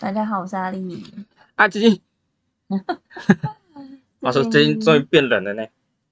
[0.00, 1.04] 大家好，我是阿丽。
[1.56, 2.02] 啊，最近
[4.20, 5.66] 话说最近终于变冷了呢。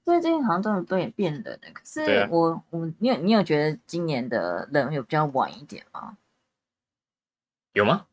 [0.04, 6.16] 最近好像终于变变冷了，可是我我你有你有觉得今年的冷有比较晚一点吗？
[7.72, 8.06] 有吗？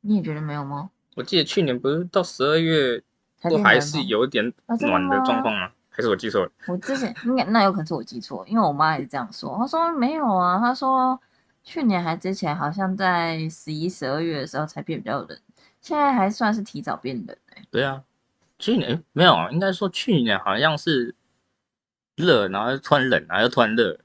[0.00, 0.90] 你也觉得没有吗？
[1.14, 3.02] 我记得去年不是到十二月
[3.48, 5.70] 都还是有点暖的吗状况吗？
[5.90, 6.50] 还是我记错了？
[6.66, 9.56] 我之前应该那有可能是我记错，因为我妈也是这样说。
[9.58, 11.20] 她说没有啊，她说
[11.64, 15.38] 去年还之前好像在十一、十二月的时候才变比较冷，
[15.80, 18.02] 现在还算是提早变冷哎、对啊，
[18.58, 21.14] 去年诶没有啊，应该说去年好像是
[22.16, 23.98] 热，然后又突然冷，然后又突然热，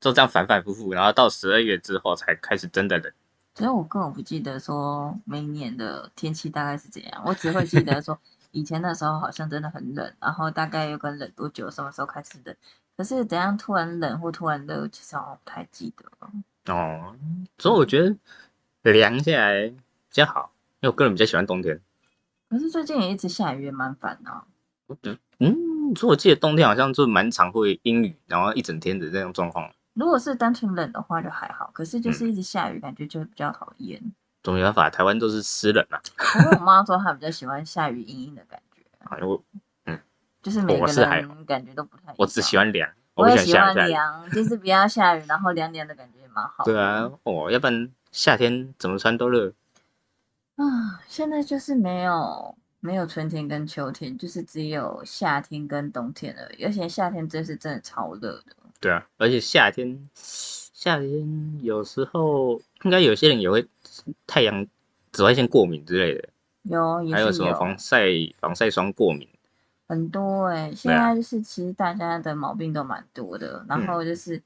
[0.00, 3.12] 就这样反反复复，然后到十二月之后才开始真的冷。
[3.54, 8.18] 所以我根本不记得说每年的天气大概是怎样，我只会记得说
[8.50, 12.56] 以前那时候好像真的很冷，然后大概有个冷多久，什么时候开始冷。
[12.96, 16.30] 可是怎样突然冷或突然热，其实好像不太记得了。
[16.66, 17.16] 哦，
[17.58, 19.76] 所以我觉得凉下来比
[20.10, 21.80] 较好，因为我个人比较喜欢冬天。
[22.48, 24.44] 可是最近也一直下雨，也蛮烦的啊、
[25.38, 29.72] 嗯，所以我记得冬天好像就蛮常会阴雨，然后一整天的这种状况。
[29.94, 34.00] 如果是单纯冷的话就还好，可是嗯就是一直下雨，感觉就会比较讨厌。
[34.42, 36.00] 总没办法，台湾都是湿冷啊。
[36.16, 39.42] 不过我妈说她比较喜欢下雨阴阴的感觉， 哎我
[39.86, 39.98] 嗯
[40.42, 42.14] 就是每个人感觉都不太一样。
[42.18, 43.74] 我只喜欢凉，我也喜欢。
[43.88, 46.64] 凉，就是不要下雨，然后凉凉的感觉也蛮好。
[46.64, 49.52] 对啊，哦，要不然夏天怎么穿都热。
[50.56, 56.64] 啊，现在就是没有没有春天跟秋天，就是只有夏天跟冬天而已。
[56.64, 63.66] 而且夏天真是真的超热的，对啊，而且夏天夏天有时候应该有些人也会
[64.26, 64.66] 太阳
[65.10, 66.28] 紫外线过敏之类的，
[66.64, 68.06] 有也还有什么防晒
[68.40, 69.28] 防晒霜过敏。
[69.88, 74.42] 很多哎、现在就是其实大家的毛病都蛮多的，然嗯后就是、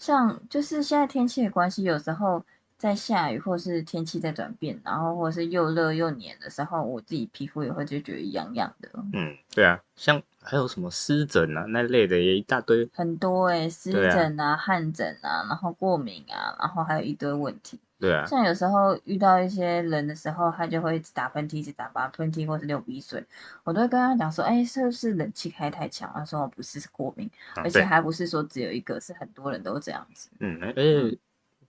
[0.00, 2.42] 像就是现在天气的关系，有时候
[2.78, 12.88] 在下雨或是天气在转变，然后或是又热又黏的时候，我自己皮肤也会就觉得痒痒的，嗯，对啊，像还有什么湿疹啊那类的也一大堆。
[12.94, 17.78] 很多哎、湿疹啊、汗疹啊，然后过敏啊，然后还有一堆问题。
[18.00, 23.22] 对啊，像有时候遇到一些人的时候，他就会一直打喷嚏，一直打吧喷嚏或是流鼻水，
[23.62, 26.10] 我都会跟他讲说，哎、是不是冷气开太强？
[26.14, 30.30] 他说我不是，是过敏，啊而且对，还不是说只有一个，是很多人都这样子。
[30.38, 31.18] 嗯，而且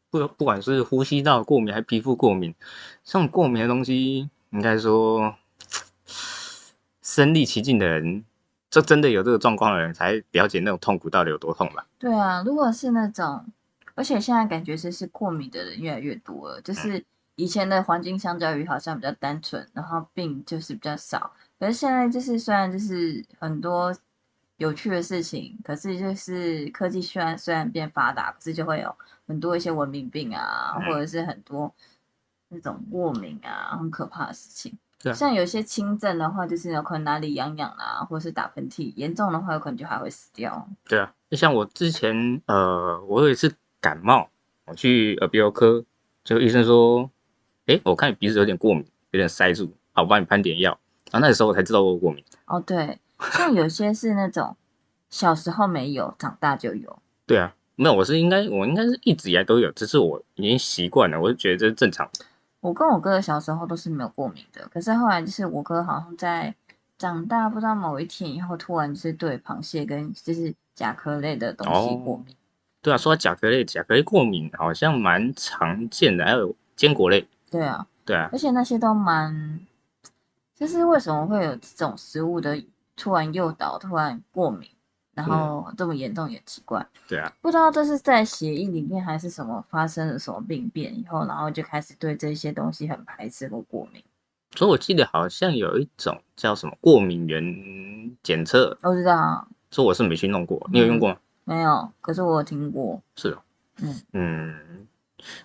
[0.09, 2.55] 不不管是呼吸道过敏还是皮肤过敏，
[3.03, 5.35] 这种过敏的东西，应该说
[7.01, 8.23] 身历其境的人，
[8.69, 11.85] 就真的有这个状况的人，才了解那种痛苦到底有多痛吧。
[11.99, 13.45] 对啊，如果是那种，
[13.95, 17.03] 而且现在感觉是是过敏的人越来越多了，就是
[17.35, 23.95] 以前的环境相较于好像比较单纯，然后病就是比较少，可是现在就是虽然就是很多
[24.57, 28.95] 有趣的事情，可是就是科技虽然虽然变发达，可是就会有
[29.27, 31.73] 很多一些文明病啊，嗯或者是很多
[32.49, 34.77] 那种过敏啊，很可怕的事情。
[35.15, 40.69] 像有些轻症的话，就是有可能哪里痒痒啊，或者是打喷嚏；严重的话，有可能就还会死掉。
[40.87, 43.51] 对啊，就像我之前，呃，我有一次
[43.81, 44.29] 感冒，
[44.65, 45.83] 我去耳鼻喉科，
[46.23, 47.09] 就医生说，
[47.65, 50.79] 诶，我看你鼻子有点过敏，有点塞住，好，我帮你喷点药。
[51.11, 52.23] 然后那个时候我才知道我有过敏。
[52.45, 52.99] 哦，对，
[53.33, 54.55] 像有些是那种
[55.09, 56.99] 小时候没有，长大就有。
[57.25, 62.23] 对啊，没有，我是应该，我应该是一直以来都有，只是我已经习惯了，我就觉得这是正常的。
[62.59, 66.53] 我跟我哥小时候都是没有过敏的，可是后来就是我哥好像在
[66.99, 72.35] 长大不知道某一天以后，突然就是对螃蟹跟就是甲壳类的东西过敏。
[72.81, 77.27] 对啊，说到甲壳类，甲壳类过敏好像蛮常见的，还有坚果类。
[77.49, 79.59] 对啊，对啊，而且那些都蛮，
[80.55, 82.63] 就是为什么会有这种食物的
[82.95, 84.67] 突然诱导、突然过敏，
[85.13, 86.87] 然后这么严重也奇怪。
[87.07, 94.03] 对啊，不知道这是在血液里面还是什么发生了什么病变以后，然后就开始对这些东西很排斥或过敏。
[94.55, 101.17] 所以我记得好像有一种叫什么过敏原检测，我知道啊说我是没去弄过，你有用过吗？
[101.43, 103.01] 没有，可是我有听过。
[103.15, 103.41] 是哦，
[103.81, 104.87] 嗯嗯，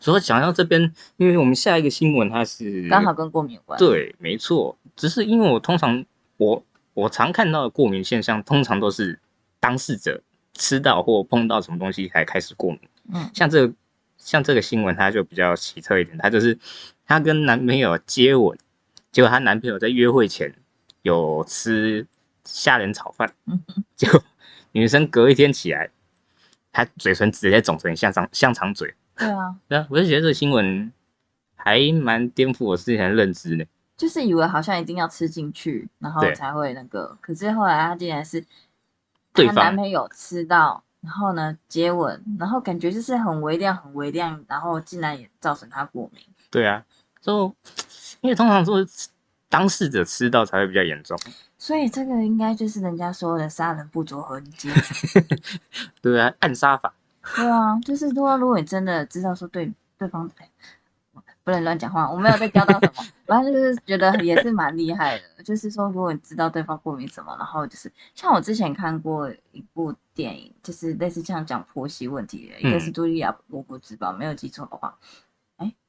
[0.00, 6.04] 所以讲到这边，因为我们下一个新闻它是刚好跟过敏有关。，对，没错，只是因为我通常
[6.36, 6.62] 我
[6.94, 9.18] 我常看到的过敏现象，通常都是
[9.58, 10.22] 当事者
[10.54, 12.80] 吃到或碰到什么东西才开始过敏。
[13.12, 13.74] 嗯像这个
[14.18, 16.58] 像这个新闻，它就比较奇特一点，它就是
[17.06, 18.58] 她跟男朋友接吻，
[19.12, 20.54] 结果她男朋友在约会前
[21.02, 22.06] 有吃
[22.44, 24.22] 虾仁炒饭，嗯哼结果
[24.76, 25.88] 女生隔一天起来，
[26.70, 28.94] 她嘴唇直接肿成香肠香肠嘴。
[29.16, 30.92] 对啊，对啊，我就觉得这个新闻
[31.54, 33.66] 还蛮颠覆我之前的认知的。
[33.96, 38.46] 就是以为好像一定要吃进去，然后才会那个，可是后来她竟然是她
[39.32, 46.22] 对方男朋友吃到，然后呢接吻，然后感觉就是很微量很微量，然后竟然也造成她过敏。
[46.50, 46.84] 对啊，
[47.22, 47.50] 就
[48.20, 48.86] 因为通常说
[49.48, 51.18] 当事者吃到才会比较严重，
[51.66, 54.70] 所以这个应该就是人家说的杀人不着痕迹。
[56.00, 56.94] 对啊，暗杀法。
[57.34, 60.30] 对啊，就是说，如果你真的知道说对对方，
[61.42, 65.42] 不能乱讲话，我没有在教到什么， 反正就是觉得也是蛮厉害的。
[65.42, 74.96] 就是说，如果你知道对方过敏什么，然后就是像我之前看过一部电影，就是类似这样讲婆媳问题的，一个是茱莉亚·罗伯兹吧，没有记错的话。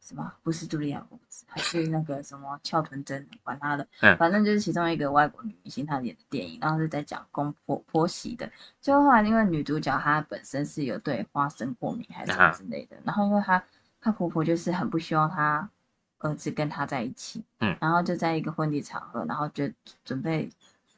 [0.08, 0.34] 哎，什么？
[0.42, 3.28] 不是茱莉亚·公子，还是那个什么翘臀真？
[3.44, 8.50] 管他的，反正就是其中一个外国女明星她演的电影，然后是在讲公婆婆媳的。
[8.80, 13.62] 就后来因为女主角她本身是有对花生过敏还是什么之类的，然后因为她
[14.00, 15.70] 她婆婆就是很不希望她
[16.20, 19.70] 儿子跟她在一起，嗯，然后就在一个婚礼场合，然后就
[20.06, 20.50] 准备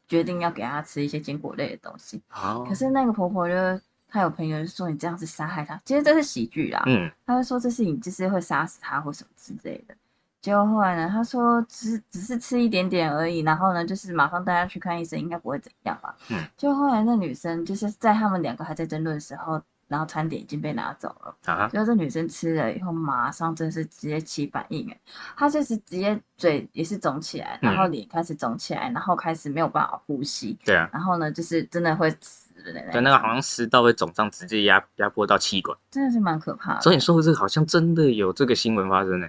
[0.07, 2.21] 决定要给她吃一些坚果类的东西。
[2.67, 3.81] 可是那个婆婆就。
[4.09, 6.81] 他有朋友就说你这样子杀害他，其实这是喜剧啦。
[6.87, 9.95] 嗯，他就说这是你就是会杀死他或什么之类的。
[10.41, 16.15] 结果后来呢，他说只只是吃一点点而已，然后呢就是马上带他去看医生，应该不会怎样吧。
[16.29, 21.35] 嗯，就后来那女生就是在他们两个还在争论的时候，然后餐点已经被拿走了。
[21.45, 24.97] 啊，结果这女生吃了以后，马上真是直接起反应，哎，
[25.35, 30.57] 她就是直接嘴也是肿起来，然后脸开始肿起来，然后开始没有办法呼吸。
[30.63, 32.15] 对啊，然后呢就是真的会。
[32.63, 36.81] 对，那个好像食道会肿胀，直接压压迫到气管，真的是蛮可怕的。
[36.81, 39.27] 所以你说的这个好像真的有这个新闻发生呢，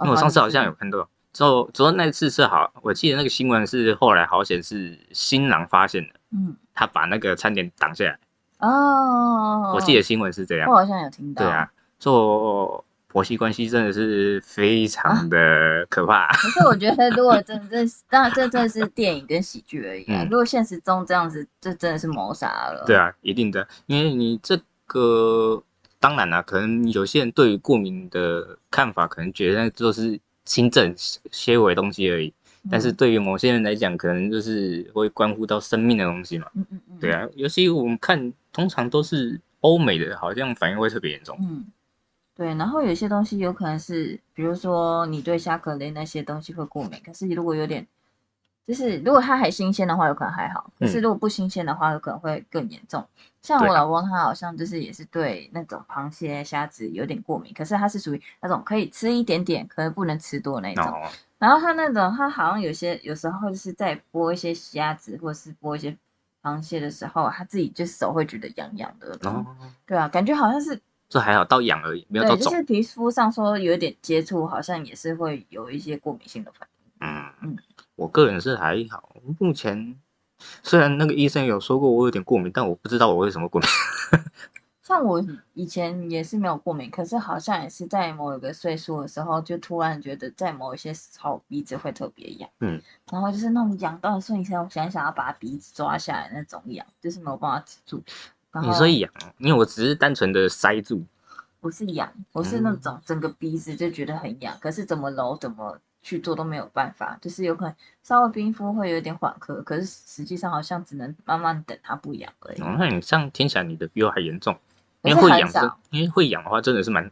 [0.00, 1.08] 因为我上次好像有看到。
[1.32, 8.18] 之后，之后那次是好，我记得那个新闻是后来好险是新郎发现的，嗯，他把那个餐点挡下来。
[8.58, 11.44] 哦，我记得新闻是这样，我好像有听到。
[11.44, 12.84] 对啊，做。
[13.12, 16.28] 婆媳关系真的是非常的可怕。
[16.28, 20.06] 可是我觉得，如果真的，当然这真的是电影跟喜剧而已。
[20.30, 22.84] 如果现实中这样子，这真的是谋杀了。
[22.86, 25.60] 对啊，一定的，因为你这个，
[25.98, 32.32] 当然啦，可能有些人对于过敏的看法，可能觉得就是轻症、些微东西而已。
[32.70, 36.46] 但是对于某些人来讲，可能就是会关乎到生命的东西嘛。
[36.54, 36.98] 嗯嗯嗯。
[37.00, 41.36] 对啊，尤其我们看，通常都是欧美的，好像反应会特别严重。
[41.40, 41.66] 嗯。
[42.40, 47.86] 对，然后有些东西有可能是，比如说你对虾壳类那些东西会过敏，可是如果有点，
[48.66, 53.06] 就是如果它还新鲜的话，有可能还好；可是如果不新鲜的话，有可能会更严重。
[53.42, 60.86] 像我老公他好像就是也是对那种螃蟹、虾子有点过敏，可是他是属于那种可以吃一点点，可能不能吃多那种。
[61.36, 65.94] 然后他那种他好像有些有时候就是在剥一些虾子或者是剥一些
[66.42, 69.14] 螃蟹的时候，他自己就手会觉得痒痒的。
[69.28, 69.44] 哦，
[69.84, 70.80] 对啊，感觉好像是。
[71.10, 72.44] 这还好，到痒而已，没有到肿。
[72.50, 76.92] 就是皮肤上说有点接触，好像也是会有一些过敏性的反应。
[77.00, 77.58] 嗯嗯，
[77.96, 79.16] 我个人是还好。
[79.40, 79.96] 目前
[80.62, 83.68] 虽然那个医生有说过我有点过敏，但我不知道我为什么过敏。
[84.80, 85.24] 像我
[85.54, 92.48] 以前也是没有过敏，可是好像也是在某一个岁数的时候，就突然觉得在某一些时候鼻子会特别痒。
[92.60, 92.80] 嗯，
[93.10, 98.02] 然后就是那种痒到瞬间，我想想要把鼻子抓下来那种痒，就是没有办法止住。
[98.52, 99.08] 你说痒，
[99.38, 101.04] 因为我只是单纯的塞住，
[101.60, 112.58] 不是痒，我是那种整个鼻子就觉得很痒，可是怎么揉怎么去做都没有办法，就是有可能稍微冰敷会有点缓和，可是实际上好像只能慢慢等它不痒而已。
[112.60, 114.58] 那你这样听起来你的比我还严重，
[115.02, 117.08] 因为会痒的，因为会痒的话真的是蛮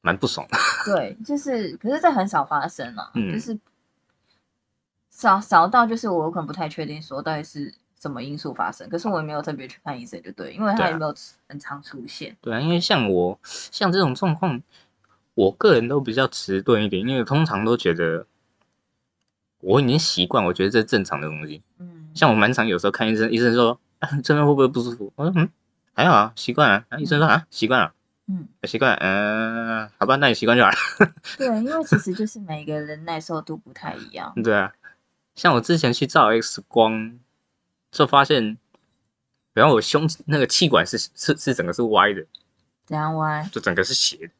[0.00, 0.56] 蛮不爽的。
[0.86, 3.58] 对，就是可是这很少发生啊，就是
[5.10, 7.74] 少少到就是我可能不太确定说到底是。
[8.00, 8.88] 什么因素发生？
[8.88, 11.14] 可是我也没有特别去看医生，就对，因为他也没有
[11.48, 12.36] 很常出现。
[12.40, 14.62] 对啊，因为像我像这种状况，
[15.34, 18.26] 我个人都比较迟钝一点，因为通常都觉得
[19.60, 21.62] 我已经习惯，我觉得这是正常的东西。
[21.78, 23.80] 嗯，像我蛮常有时候看医生，医生说
[24.22, 25.12] 这边会不会不舒服？
[25.16, 25.48] 我说嗯，
[25.92, 26.84] 还好啊，习惯了。
[26.98, 27.92] 医生说啊，习惯了。
[28.28, 28.94] 嗯，习惯。
[28.96, 30.76] 嗯，好吧，那你习惯就好了。
[31.36, 34.32] 对，因为其实就是每个人耐受度不太一样。
[34.44, 34.72] 对啊，
[35.34, 37.18] 像我之前去照 X 光。
[37.98, 38.56] 就发现，
[39.54, 42.24] 然后我胸那个气管是是是整个是歪的，
[42.86, 43.44] 怎样歪？
[43.50, 44.30] 就整个是斜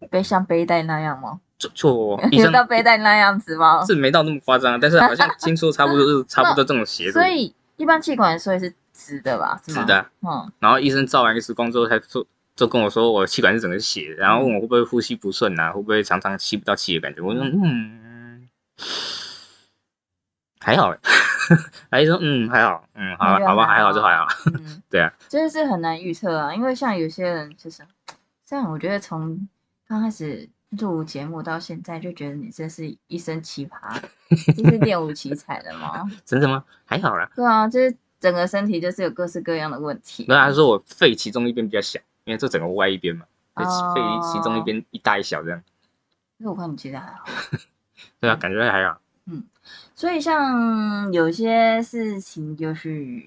[0.00, 1.40] 的，背像背带那样吗？
[1.58, 3.84] 就就 有到背带那样子吗？
[3.84, 7.12] 是没到那么夸张，但是好像听说差不多是 差不多这种斜度。
[7.12, 9.60] 所以一般气管所以是直的吧？
[9.62, 10.06] 直的。
[10.22, 10.50] 嗯。
[10.60, 17.20] 然后医生照完 X 光之后，他说就跟我说我气管是整个斜，然后问我会不会呼吸不顺啊，会不会常常吸不到气的感觉？
[17.20, 18.48] 我说嗯，
[20.60, 20.96] 还好。
[21.90, 27.82] 还说嗯还好嗯好好吧还好就还好，嗯 对啊，真的是很难预测啊，因为像有些人就是，
[28.44, 29.48] 像我觉得从
[29.86, 34.00] 刚开始录节目到现在，就觉得你真是一身奇葩，
[34.56, 36.04] 就是练武奇才的吗？
[36.24, 36.64] 真的吗？
[36.84, 37.30] 还好啦。
[37.34, 40.24] 对啊，就是整个身体就是有各式各样的问题。
[40.28, 43.24] 那他说我肺其中一边比较小，因为这整个歪一边嘛，
[43.56, 44.00] 就哦肺
[44.32, 45.62] 其中一边一大一小这样。
[46.36, 47.24] 那我看你其实还好。
[48.20, 49.00] 对啊，感觉还好。
[49.98, 53.20] 所以像有些事情就是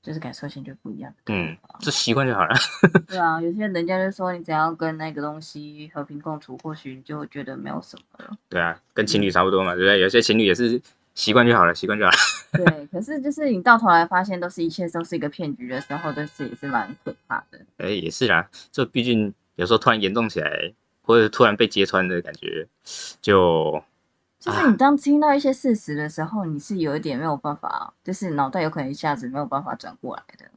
[0.00, 1.12] 就是感受性就不一样。
[1.26, 2.54] 嗯，这习惯就好了。
[3.08, 8.38] 对啊， 有些人家就说你只要跟那个东西和平共处，或许你就觉得没有什么了。
[8.48, 9.98] 对啊，跟情侣差不多嘛，对不对？
[9.98, 10.80] 有些情侣也是
[11.16, 12.16] 习惯就好了，习惯就好了。
[12.64, 17.58] 对，可是就是你到头来发现都是一切都是一个骗局的时候，就是也是蛮可怕的。
[17.78, 20.72] 哎，也是啦，这毕竟有时候突然严重起来，
[21.02, 22.68] 或者突然被揭穿的感觉，
[23.20, 23.82] 就
[24.38, 30.50] 就是你当听到一些事实的时候，你是有一点没有办法，就是脑袋有可能一下子没有办法转过来的。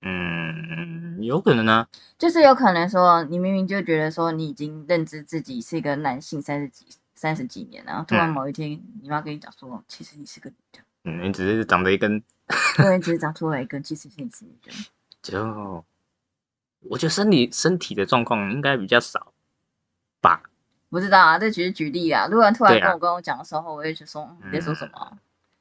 [0.00, 1.88] 嗯，有可能啊。
[2.16, 8.70] 就是有可能说，你明明就觉得说你已经认知自己是一个男性三十几三十几年，然后突然嗯某一天
[9.02, 12.22] 你妈跟你讲说，其实你是个女的，嗯，你只是长了一根，
[12.76, 14.72] 对，只是长出了一根，其实是你是女的。
[15.20, 15.84] 就
[16.88, 19.32] 我觉得身体身体的状况应该比较少
[20.20, 20.42] 吧。
[20.90, 22.26] 不知道啊，这只是举例啊。
[22.30, 25.12] 如果突然跟我跟我讲的时候，我会就说嗯你在说什么啊、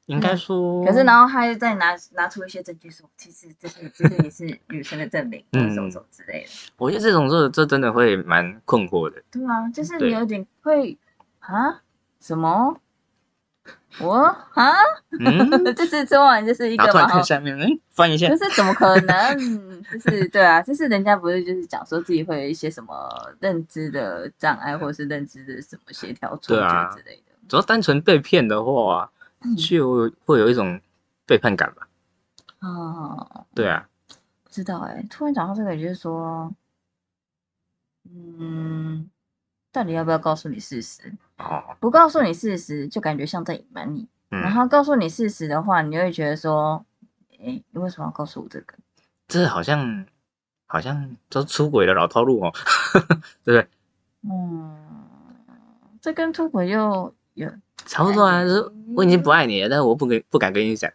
[0.05, 6.50] 应该说，可是然后他又再拿拿出一些证据说，其实这是这是也是女生的证明，什么什么之类的。
[6.77, 9.22] 我觉得这种这这真的会蛮困惑的。
[9.31, 10.98] 对啊，就是你有点会
[11.39, 11.81] 啊？
[12.19, 12.79] 什么
[14.00, 14.13] 我？
[14.53, 14.74] 啊，
[15.19, 18.27] 嗯，就是昨晚就是一个嘛，看下面，嗯，翻一下。
[18.27, 19.36] 就，是怎么可能？
[19.91, 23.09] 就是对啊，就是人家不是就是讲说自己会有一些什么
[23.39, 26.89] 认知的障碍，或者是认知的什么协调错对啊。
[26.91, 27.33] 觉之类的。
[27.47, 29.09] 主要单纯被骗的话，
[29.41, 29.55] 嗯。
[29.55, 30.79] 就会有一种
[31.25, 31.88] 背叛感吧。
[32.59, 33.88] 哦，对啊，
[34.43, 36.51] 不知道哎、突然讲到这个，也就是说，
[38.09, 39.09] 嗯，
[39.71, 41.13] 到底要不要告诉你事实？
[41.38, 46.84] 哦，不告诉你事实，就感觉像在隐瞒你；然嗯，后告诉你事实的话，你就会觉得说，
[47.39, 48.74] 哎、你为什么要告诉我这个？
[49.27, 50.06] 这好像
[50.65, 52.51] 好像都是出轨的老套路哦，
[53.44, 53.67] 对不对？
[54.29, 54.75] 嗯，
[56.01, 57.51] 这跟出轨又有
[57.86, 60.91] 差不多啊，就是我已经不爱你了，但是我不跟不敢跟你讲，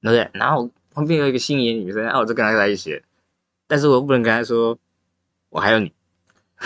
[0.00, 0.30] 对不对？
[0.32, 3.02] 然后旁边有一个心仪的女生，啊，我就跟她在一起，
[3.66, 4.78] 但是我不能跟她说
[5.50, 5.92] 我还有你，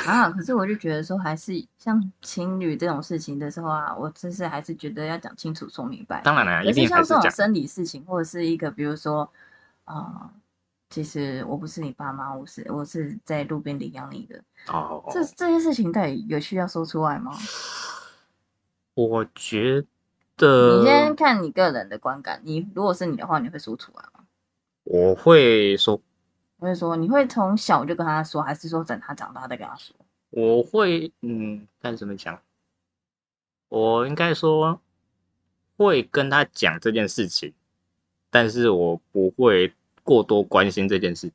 [0.06, 6.20] 啊，可是我就觉得说，还是像情侣这种事情的时候啊，我真是还是觉得要讲清楚、说明白。
[6.22, 9.30] 当然了，可一定还像这种，生理事情，或者是一个比如说，
[9.84, 10.30] 啊、
[10.90, 17.32] 其实我不是你爸妈，我是我是在路边领养你的，哦，这这些事情到底有需要说出来吗？
[18.94, 19.84] 我觉
[20.36, 24.24] 得你先看你个人的观感，你如果是你的话，你会说出来吗？
[24.84, 26.00] 我会说，
[26.58, 29.94] 我会说，你会从小就跟他说，还是说等他长大再跟他说？
[30.30, 32.40] 我会，嗯，该怎么讲？
[33.68, 34.80] 我应该说
[35.76, 37.52] 会跟他讲这件事情，
[38.30, 39.72] 但是我不会
[40.02, 41.30] 过多关心这件事，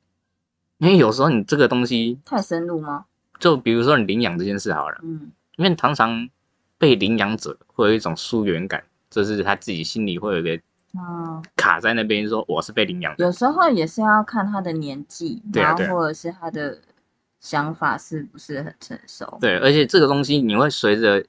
[0.78, 3.06] 因为有时候你这个东西，太深入吗？
[3.40, 6.30] 就比如说你领养这件事好了，嗯因为常常
[6.78, 10.62] 被领养者会有一种疏远感，就是他自己心里会有一个
[10.96, 16.78] 嗯，卡在那边，说我是被领养的，有时候也是要看他的年纪，对啊对啊然后或者是他的
[17.40, 19.38] 想法是不是很成熟。
[19.42, 21.26] 对，而且这个东西你会随着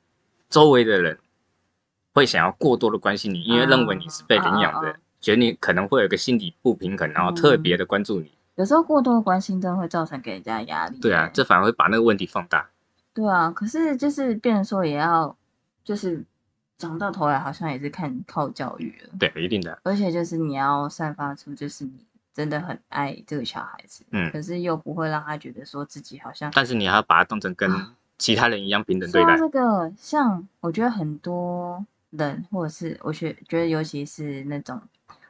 [0.50, 1.18] 周围的人
[2.12, 8.30] 会想要过多的关心你，因为认为你是被领养的，啊啊啊觉得你可能会有个心理不平衡，然后特别的关注你。
[8.56, 10.98] 有时候过多的关心真的会造成给人家压力。
[11.00, 12.68] 对啊，这反而会把那个问题放大。
[13.14, 15.34] 对啊，可是就是变成说也要，
[15.82, 16.22] 就是
[16.78, 19.78] 讲到头来好像也是看靠教育了，对，一定的。
[19.84, 21.92] 而且就是你要散发出就是你
[22.32, 27.70] 真的很爱这个小孩子，嗯可是又不会让他觉得说自己好像但是你还要把他当成跟
[28.18, 29.36] 其他人一样平等对待。
[29.36, 34.80] 这个，像我觉得很多人，或者是我觉觉得尤其是那种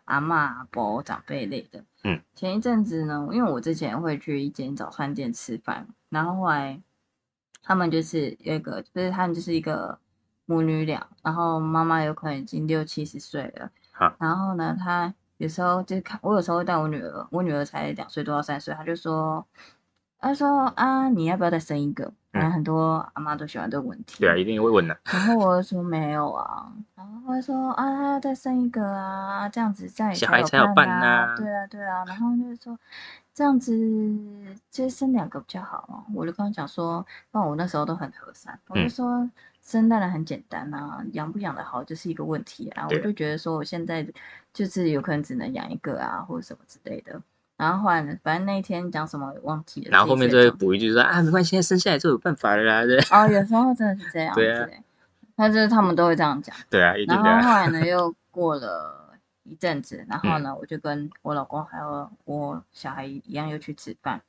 [0.04, 6.78] 阿妈、阿伯长辈类的，嗯，前一阵子呢，因为我之前会去一间早餐店吃饭，然后后来
[7.62, 9.98] 他们就是有一个，就是他们就是一个
[10.46, 19.46] 母女俩，然后妈妈有可能已经六七十岁了，好然后呢，她有时候就看我有时候会带我女儿，我女儿才两岁多到三岁，她就说，
[20.18, 22.04] 她说啊，你要不要再生一个？
[22.06, 24.98] 嗯然后很多阿妈都喜欢这个问题，对啊，一定会问的。
[25.04, 32.76] 然后我就说没有啊，然后他就说啊，她要再生一个啊，这样子这样也小孩才有伴呐啊对啊对啊，然后就是说
[33.32, 33.72] 这样子
[34.68, 36.02] 就生两个比较好啊。
[36.12, 39.30] 我就跟他讲说，那我那时候都很和善，我就嗯说
[39.64, 42.86] 生当然很简单啊，养不养得好就是一个问题啊。
[42.88, 44.06] 我就觉得说我现在
[44.52, 47.20] 就是有可能只能养一个啊，或者什么之类的。
[47.56, 52.84] 然后后来呢，反正那一天讲什么我忘记了，然后后面就会补一句说啊，没关系，现在生下来就有办法了啦。
[52.84, 54.82] 对哦，有时候真的是这样子、对啊欸，
[55.36, 56.54] 他就是他们都会这样讲。
[56.68, 57.42] 对啊，一定然的啊。
[57.42, 64.20] 后后来呢， 又过了一阵子，然后呢，我就跟我老公还有我小孩一样又去吃饭，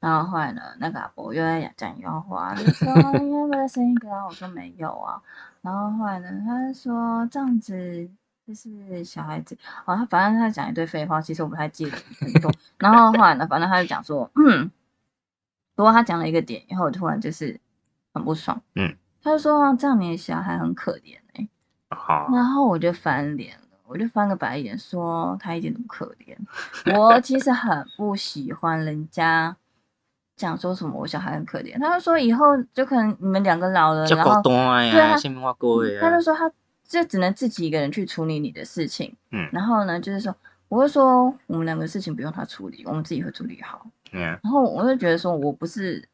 [0.00, 2.90] 然后后来呢，那个阿伯又在讲一样话，就说
[3.20, 4.26] 你要不要生一个啊？
[4.26, 5.20] 我说没有啊，
[5.60, 8.08] 然后后来呢，他就说这样子
[8.46, 14.70] 就是小孩子，哦，他反正他讲一堆废话，其实我不太记得很多，然后后来呢，反正他就讲说，嗯，
[15.74, 17.60] 不过他讲了一个点以后，我突然就是
[18.14, 21.46] 很不爽，嗯，他就说这样你的小孩很可怜哎、
[21.90, 26.36] 好，然后我就翻脸了，我就翻个白眼说他一点都不可怜。
[26.98, 29.56] 我其实很不喜欢人家
[30.40, 34.40] 讲说什么我小孩很可怜，他就说以后就可能你们两个老了，然后
[35.90, 36.50] 对，他就说他
[36.82, 40.34] 就只能自己一个人去处理你的事情，嗯然后呢就是说
[40.68, 43.86] 我就说我们两个事情不用他处理，我们自己会处理好。
[44.12, 46.08] 嗯，然后我就觉得说，我不是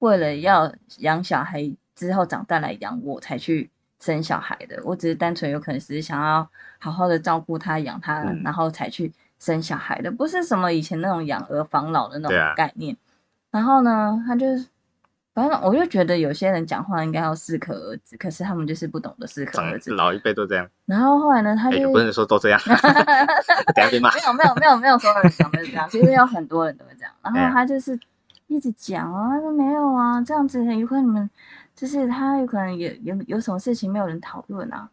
[0.00, 6.46] 为了要养小孩之后长大来养我才去生小孩的，我只是单纯有可能只是想要
[6.78, 12.94] 好好的照顾他、养他，嗯然后才去生小孩的，不是什么以前那种养儿防老的那种概念。
[13.54, 14.44] 然后呢，他就
[15.32, 19.92] 反正我就觉得有些人讲话应该要适可而止，可是他们就是不懂得适可而止。
[19.92, 24.20] 老一辈都这样，然后后来呢，他哎，就不能说都这样， 等下被骂没。
[24.26, 27.12] 有没有没有没有所有人讲的是这样，其实有很多人都会这样。
[27.22, 27.96] 然后他就是
[28.48, 31.30] 一直讲啊，他说没有啊，这样子有可能你们
[31.76, 34.90] 就是他有可能也有有什么事情没有人讨论啊。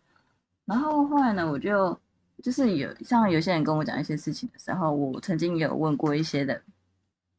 [0.65, 1.99] 然后后来呢，我就
[2.43, 6.61] 就是有像有些人跟我讲一些事情的时候，我曾经有问过一些人，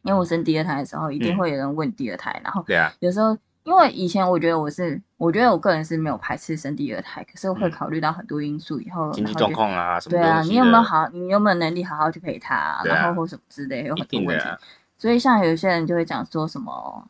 [0.03, 1.37] 因为我生第二胎的时候，一定嗯。
[1.37, 7.71] 会有人问第二胎，然后对啊，有时候，因为以前我觉得我是，我觉得我个人是没有排斥生第二胎，可是我会嗯。
[7.71, 14.45] 考虑到很多因素以后，经济状况啊，什么对啊，你有没有好，你有没有能力好好去陪他，然后或什么之类，有很多问题。
[14.45, 14.59] 啊，
[14.99, 17.09] 所以像有些人就会讲说什么，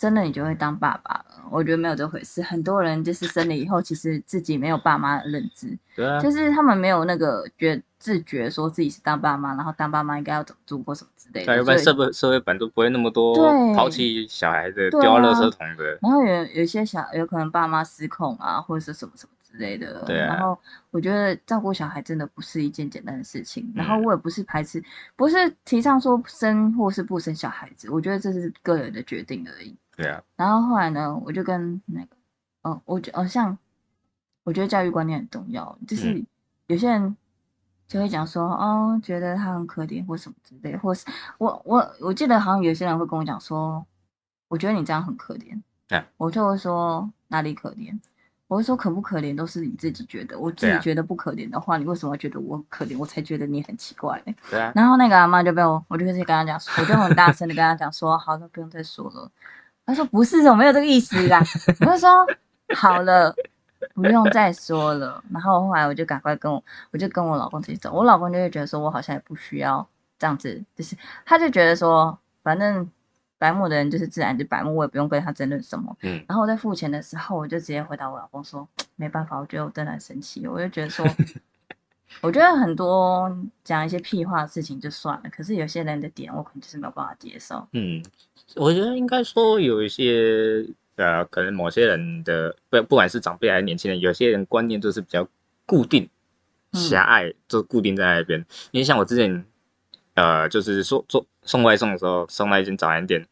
[0.00, 2.40] 生了你就会当爸爸了，我觉得没有这回事。
[2.40, 11.54] 很多人就是生了以后，其实自己没有爸妈的认知， 对啊，就是他们没有那个觉自觉说自己是当爸妈，然后当爸妈应该要怎么做或什么之类的。
[11.54, 15.98] 要不然所以社会社会版都不会那么多对抛弃小孩的、对丢到垃啊圾桶的。
[16.00, 20.02] 然后有有些小有可能爸妈失控啊，或者是什么什么之类的。
[20.06, 20.58] 对啊然后
[20.90, 23.70] 我觉得照顾小孩真的不是一件简单的事情。
[23.76, 24.82] 然后嗯我也不是排斥，
[25.14, 29.76] 不是提倡说生或是不生小孩子，我觉得这是个人的决定而已。
[30.02, 32.08] 对啊，然后后来呢，我就跟那个，
[32.62, 33.56] 哦，我觉哦像，
[34.44, 36.26] 我觉得教育观念很重要，就是嗯
[36.66, 37.16] 有些人
[37.88, 41.06] 就会讲说，哦，觉得他很可怜或什么之类，或是
[41.38, 43.84] 我我我记得好像有些人会跟我讲说，
[44.48, 47.98] 我觉得你这样很可怜，啊我就会说哪里可怜？
[48.46, 52.98] 我会说可不可怜都是你自己觉得，我自己觉得不可怜的话，你为什么会觉得我可怜？
[52.98, 54.34] 我才觉得你很奇怪嘞。
[54.50, 59.30] 对啊，然后那个阿妈就被我，我就直接跟他讲，我就很大声的跟他讲说，好了，不用再说了。
[59.90, 61.42] 他说不是，我没有这个意思啦。
[61.80, 62.08] 我就说
[62.76, 63.34] 好了，
[63.94, 65.22] 不用再说了。
[65.32, 67.92] 然后后来我就赶快跟我，我就跟我老公自己走。
[67.92, 69.86] 我老公就会觉得说我好像也不需要
[70.18, 72.88] 这样子，就是他就觉得说，反正
[73.38, 75.96] 白目的人就是自然就白目，我也不用跟他争论什么。
[76.02, 80.46] 嗯，然后我在付钱的时候，我就直接回答我老公说，没办法，我觉得我真的很生气。
[80.46, 81.04] 我就觉得说。
[82.20, 83.30] 我觉得很多
[83.64, 87.66] 讲一些屁话的事情就算了，可是有些人的点我可能就是没有办法接受。
[87.72, 88.02] 嗯，
[88.56, 95.26] 我觉得应该说有一些呃，可能某些人的不不管是长辈还是年轻人，有些人观念就是比较
[95.64, 96.08] 固定、
[96.72, 98.44] 嗯狭隘，就固定在那边。
[98.70, 99.44] 因为像我之前
[100.14, 103.26] 呃，就是说做送外送的时候，送到一间早餐店，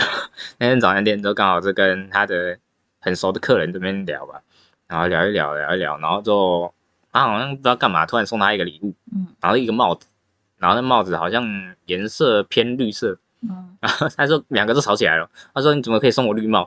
[0.58, 2.58] 那间早餐店就刚好是跟他的
[2.98, 4.42] 很熟的客人这边聊吧，
[4.88, 6.74] 然后聊一聊聊一聊，然后就
[7.12, 10.06] 他好像不知道干嘛，突然送他一个礼物，嗯然后一个帽子，
[10.58, 15.28] 然后那帽子好像颜色偏绿色，嗯 然后他说两个都吵起来了。
[15.54, 16.66] 他说你怎么可以送我绿帽？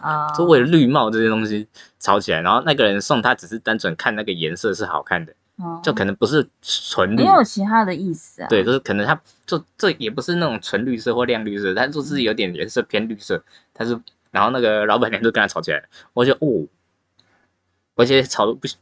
[0.00, 2.40] 啊， 说为了绿帽这些东西吵起来。
[2.40, 7.24] 然后那个人送他只是单纯看那个颜色是好看的，哦就可能不是纯绿没。
[7.24, 8.48] 有其他的意思啊。
[8.48, 13.42] 对，就是可能他就这也不是那种纯绿色或亮绿色，他就是有点颜色偏绿色。
[13.74, 13.98] 他是
[14.30, 16.66] 然后那个老板娘就跟他吵起来了，我觉得哦，
[17.96, 18.78] 而且吵得不行，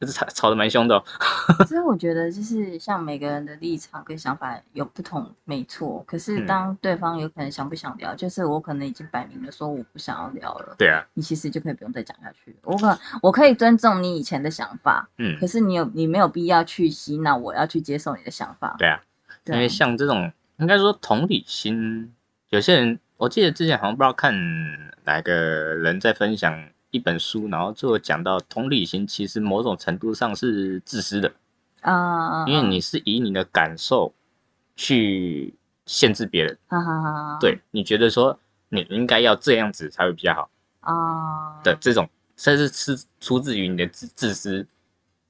[0.00, 1.04] 就是吵吵得蛮凶的、哦。
[1.66, 6.02] 所以我觉得就是像每个人的立场跟想法有不同，没错。
[6.06, 12.56] 可是嗯当对方有可能想不想聊，就是我可能已经摆明了说我不想要聊了，对啊，你其实就可以不用再讲下去了。
[12.62, 18.76] 我可我可以尊重你以前的想法，嗯可，是你有你没有必要去洗脑我要去接受你的想法。
[18.78, 19.00] 对啊。
[19.44, 22.14] 对因为像这种，应该说同理心，
[22.48, 24.32] 有些人我记得之前好像不知道看
[25.04, 31.32] 哪个人在分享一本书，然后最后讲到同理心其实某种程度上是自私的，
[31.80, 34.14] 啊，因为你是以你的感受
[34.76, 35.52] 去
[35.86, 36.56] 限制别人，
[37.40, 40.48] 对你觉得说你应该要这样子才会比较好
[40.80, 44.64] 啊的这种，甚至是出自于你的自自私，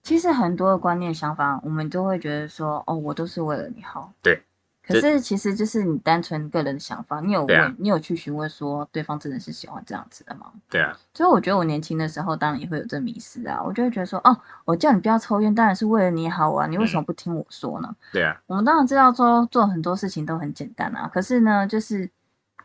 [0.02, 4.12] 其实很多的观念想法，我们都会觉得说，哦，我都是为了你好。
[4.22, 4.42] 对。
[4.86, 10.52] 可是其实就是你单纯个人的想法，你有问，你有去询问说对方真的是喜欢这样子的吗？
[10.68, 10.96] 对啊。
[11.12, 17.96] 所以我觉得我年轻的时候当然也会有这迷失啊，我就会觉得说，哦，我叫你不要抽烟，当然是为了你好啊，你为什么不听我说呢？
[18.12, 18.40] 对啊。
[18.46, 22.10] 我们当然知道说做很多事情都很简单啊，可是呢，就是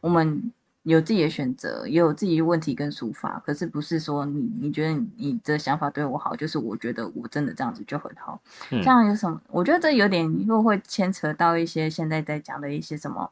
[0.01, 0.51] 我们。
[0.84, 8.42] 有自己的选择，也有自己的问题跟抒发，可是不是说你你觉得你你的想法对我好，就是我觉得我真的这样子就很好。
[8.70, 9.39] 这样有什么？
[9.50, 13.30] 我觉得这有点又会牵扯到一些现在在讲的一些什么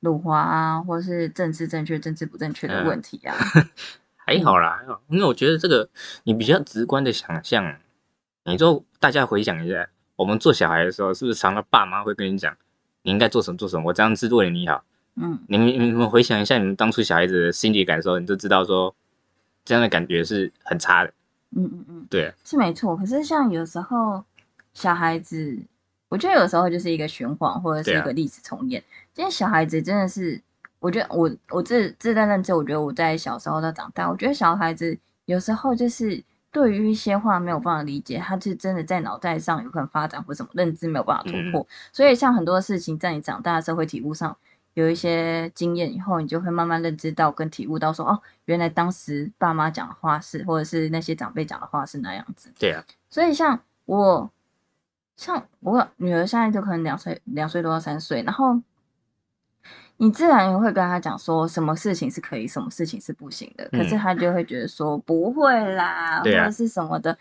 [0.00, 3.34] 辱华啊，或是政治正确、政治不正确的问题啊。
[4.16, 5.88] 还好啦，还好，因为我觉得这个
[6.24, 7.76] 你比较直观的想象，
[8.44, 12.56] 你就大家回想一下，我们做小孩的时候，是不是常常爸妈会跟你讲，
[13.02, 14.84] 你应该做什么做什么，我这样是为了你好。
[15.14, 18.94] 嗯，你们你们回想一下，你们当初小孩子的心理感受，你就知道说，
[19.62, 21.12] 这样的感觉是很差的。
[21.54, 22.96] 嗯嗯嗯，对，是没错。
[22.96, 24.24] 可是像有时候
[24.72, 25.58] 小孩子，
[26.08, 28.82] 我觉得有时候就是一个循环，或者是一个历史重演。
[29.12, 30.40] 今天小孩子真的是，
[30.80, 41.66] 我觉得我我自自在认知，我觉得我在小时候到长大，我觉得小孩子有时候就是对于一些话没有办法理解，他是真的在脑袋上有可能发展或什么认知没有办法突破。
[41.92, 44.34] 所以像很多事情，在你长大的社会体悟上。
[44.74, 52.50] 有一些经验以后，你就会慢慢认知到跟体悟到说，哦，原来当时爸妈讲的话是，或者是那些长辈讲的话是那样子。
[52.58, 52.82] 对啊。
[53.10, 54.30] 所以像我，
[55.16, 58.58] 像我女儿现在就可能两岁，两岁多到三岁，然后
[59.98, 63.68] 你自然也会跟她讲说，什么事情是可以，什么事情是不行的。
[63.70, 67.16] 可是她就会觉得说不会啦，或者是什么的，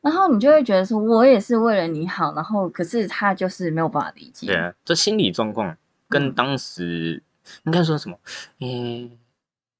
[0.00, 4.48] 然后你就会觉得说，我也是为了你好，然后可是他就是没有办法理解。
[4.48, 5.76] 对啊，这心理状况。
[6.08, 7.22] 跟当时
[7.64, 8.18] 应该说什么？
[8.60, 9.18] 嗯，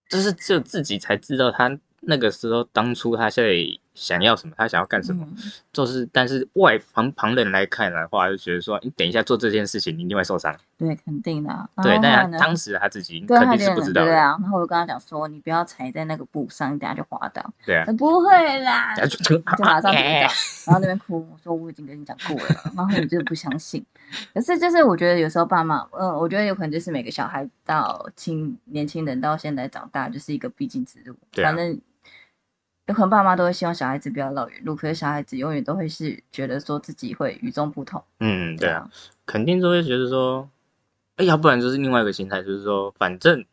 [0.09, 3.55] 就是只有自己才知道他那个时候当初他在
[3.99, 5.27] 想要什么，他想要干什么，
[5.73, 10.55] 就是，但是外旁旁人来看的话，就觉得说，你等一下做这件事情，你一定会受伤。
[10.79, 11.69] 对，肯定的。
[11.83, 14.05] 对，但当时他自己肯定是不知道。
[14.05, 17.45] 对啊，然后我跟他讲说，你不要踩在那个布上，你等下就滑倒。
[17.67, 17.85] 对啊。
[17.99, 20.33] 不会啦，就马上跌倒，
[20.67, 23.85] 然后那边哭，我说我已经跟你讲过了，然后你就不相信。
[24.33, 31.17] 可是就是我觉得有时候爸妈，嗯，我觉得有可能就是每个小孩到青年轻人到现在长大，就是一个必经之路。
[31.33, 31.81] 对反正。
[32.89, 38.03] 有可能爸妈都会希望小孩子不要绕远路，可是小孩子永远都会是觉得说自己会与众不同。
[38.21, 38.89] 嗯，对啊，
[39.27, 40.49] 肯定都会觉得说，
[41.17, 43.45] 哎，要不然就是另外一个心态，就是说，反正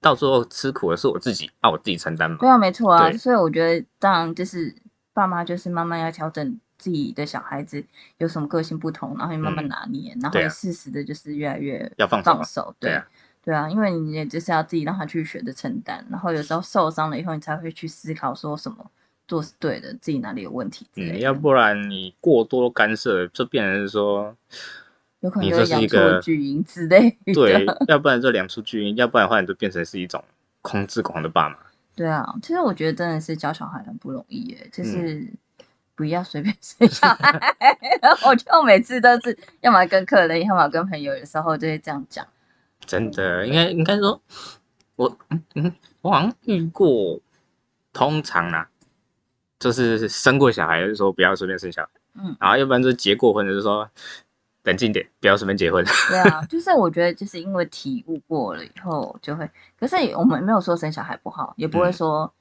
[0.00, 2.36] 到时候吃苦的是我自己，那我自己承担嘛。
[2.38, 3.10] 对啊，没错啊。
[3.14, 4.72] 所以我觉得，当然就是
[5.12, 7.84] 爸妈就是慢慢要调整自己的小孩子
[8.18, 12.72] 有什么个性不同，然后慢慢拿捏，然后适时的就是越来越要放放手。
[12.78, 13.04] 对啊。
[13.46, 18.90] 对啊，因为你也就是要自己让他去学着承担，然后有时候受伤了以后，你才会去思考说什么
[19.28, 20.84] 做是对的，自己哪里有问题。
[20.96, 24.36] 嗯，要不然你过多干涉，就变成是说，
[25.20, 27.16] 有可能就养出巨婴之类。
[27.32, 30.24] 对，要不然就两出巨婴，要不然的话你就变成是一种
[30.60, 31.56] 控制狂的爸妈。
[31.94, 35.24] 对啊，其实我觉得真的是教小孩很不容易耶，就是
[35.94, 37.56] 不要随便 生小孩。
[38.26, 42.26] 我就每次都是要么跟客人，要么跟朋友，有时候就会这样讲。
[42.84, 44.20] 真的，应该应该说，
[44.96, 47.20] 我嗯嗯，我好像遇过，
[47.92, 48.68] 通常啊，
[49.58, 53.88] 就是生过小孩就说不要随便生小孩，嗯，然后要不然就结过婚就是说
[54.64, 55.84] 冷静点，不要随便结婚。
[56.08, 62.32] 对啊， 就是我觉得就是因为体悟过了以后就会，可是我们没有说生小孩不好，也不会说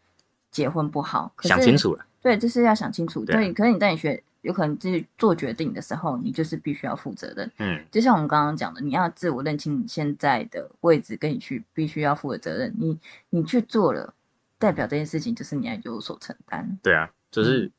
[0.51, 2.05] 结婚不好，想清楚了。
[2.21, 3.23] 对，就是要想清楚。
[3.25, 4.23] 对，可是你在你学。
[4.45, 7.51] 有可能就是做决定的时候，你就是必须要负责任。
[7.57, 12.71] 嗯，就像我们刚刚讲的，你要自我认清你现在的位置，跟你去必须要负的责任。
[12.77, 12.99] 你
[13.31, 14.13] 你去做了，
[14.59, 16.77] 代表这件事情就是你要有所承担。
[16.83, 17.71] 对啊，就是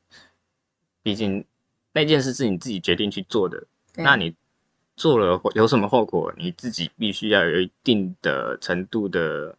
[1.05, 1.45] 毕竟
[1.93, 4.35] 那件事是你自己决定去做的，那你
[4.97, 9.57] 做了有什么后果，你自己必须要有一定的程度的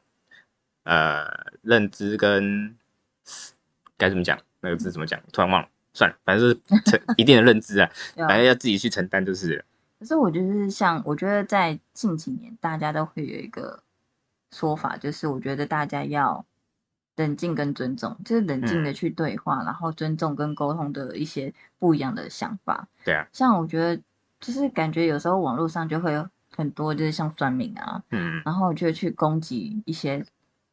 [0.83, 1.25] 呃
[1.61, 2.75] 认知跟
[3.95, 5.21] 该怎么讲那个字怎么讲？
[5.31, 5.69] 突然忘了。
[5.97, 9.65] 算了，反正是承一定的认知 啊，反正要自己去承担就是了。
[9.99, 13.81] 可是我觉得，像我觉得在近几年，大家都会有一个
[14.51, 16.45] 说法，就是我觉得大家要
[17.15, 22.87] 冷静跟尊重，就是冷静的去对话，然后尊重跟沟通的一些不一样的想法。
[23.03, 23.99] 对啊，像我觉得，
[24.39, 30.23] 就是感觉有时候网络上就会有很多，就是像算命啊，嗯，然后就去攻击一些。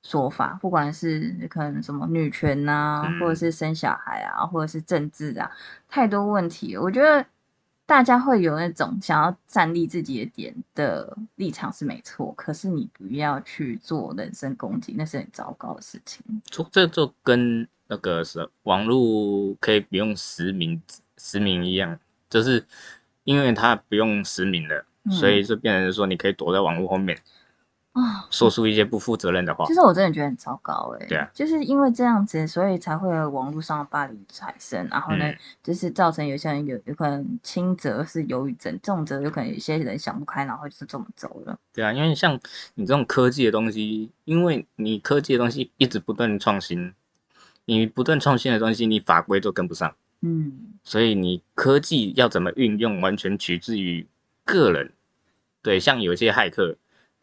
[0.05, 5.51] 说法，不管是可能什么女权呐，或者是生小孩啊，或者是政治啊，
[5.89, 6.77] 太多问题。
[6.77, 7.25] 我觉得
[7.87, 16.23] 大家会有那种想要站立自己的点的立场是没错，可是你不要去做人身攻击，那是很糟糕的事情。
[16.71, 20.83] 这就跟那个是网络可以不用实名
[21.17, 22.63] 实名一样，就是
[23.25, 27.19] 因为它不用实名了，所以就变成说你可以躲在网络后面。
[27.95, 31.07] 啊，说出一些不负责任的话，其实我真的觉得很糟糕哎。
[31.07, 41.57] 对啊，就是因为这样子，所以才会有网络上的霸凌产生，然后呢，就是造成有些人有有可能轻则是忧郁症，重则有可能有些人想不开，然后就是这么走了。
[41.73, 42.41] 对啊，因为像
[42.75, 46.93] 你这种科技的东西，因为你科技的东西一直不断创新，
[47.67, 49.95] 你不断创新的东西，你法规都跟不上。
[50.21, 54.09] 嗯，所以你科技要怎么运用，完全取自于
[54.45, 54.93] 个人。
[55.63, 56.77] 对，像有些骇客。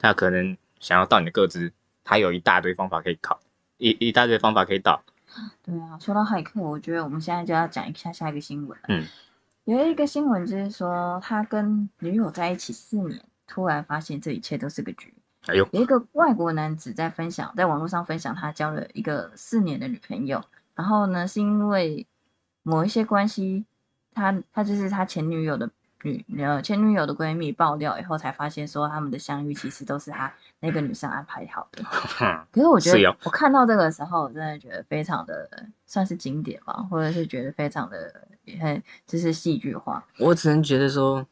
[0.03, 1.71] 他可能想要到你的个资，
[2.03, 3.39] 他有一大堆方法可以考，
[3.77, 5.01] 一一大堆方法可以到。
[5.63, 8.77] 对啊，说到骇客，我觉得我们现在就要讲一下下一个新闻。
[8.89, 9.05] 嗯，
[9.63, 15.13] 有一个新闻就是说，他跟女友在一起四年，突然发现这一切都是个局。
[15.45, 20.43] 哎呦，有一个外国男子在分享，在网络上分享他交了一个四年的女朋友，
[20.75, 22.05] 然后呢，是因为
[22.63, 23.65] 某一些关系，
[24.13, 25.69] 他他就是他前女友的。
[26.03, 31.83] 女呃前女友的闺蜜爆料以后，才发现说他们的相遇其实都是他那个女生安排好的。
[32.51, 35.49] 可是我觉得我看到这个时候，我真的觉得非常的
[35.85, 40.05] 算是经典吧，或者是觉得非常的也很就是戏剧化。
[40.19, 41.25] 我只能觉得说，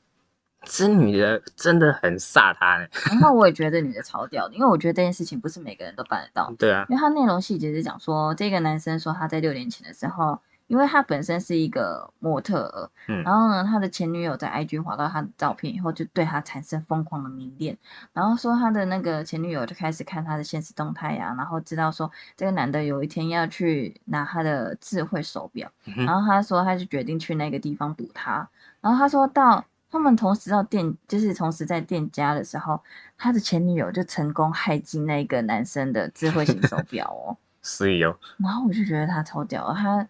[0.63, 2.87] 这女的真的很飒她呢。
[3.09, 6.53] 然后我也觉得女的超屌的，因为我觉得这件事情不是每个人都办得到。
[6.57, 10.39] 对啊，因为他内容细节是讲说，这个男生说他在六年前的时候。
[10.69, 17.75] 因为他本身是一个模特，嗯，然后呢，他的前女友在 IG 滑到他的照片以后，就对他产生疯狂的迷恋，
[18.13, 25.71] 然后说他的那个前女友就开始看他的现实动态呀，然后知道说这个男的有一天要去拿他的智慧手表，
[26.05, 28.47] 然后他说他就决定去那个地方堵他，
[28.79, 32.79] 然后他说到他们同时到店，就是同时在店家的时候，
[33.17, 40.08] 他的前女友就成功害进那个男生的智慧型手表哦， 是哦，然后我就觉得他超屌，他。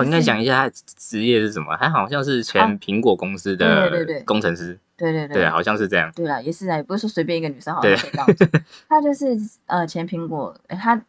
[0.00, 1.76] 哦，应该讲一下他职业是什么？
[1.76, 4.78] 他好像是前苹果公司的工程师。
[4.96, 6.10] 对对对，对，好像是这样。
[6.14, 8.26] 对啦，也是啊，也不是说随便一个女生好像可以当。
[8.88, 11.02] 他就是呃前苹果，他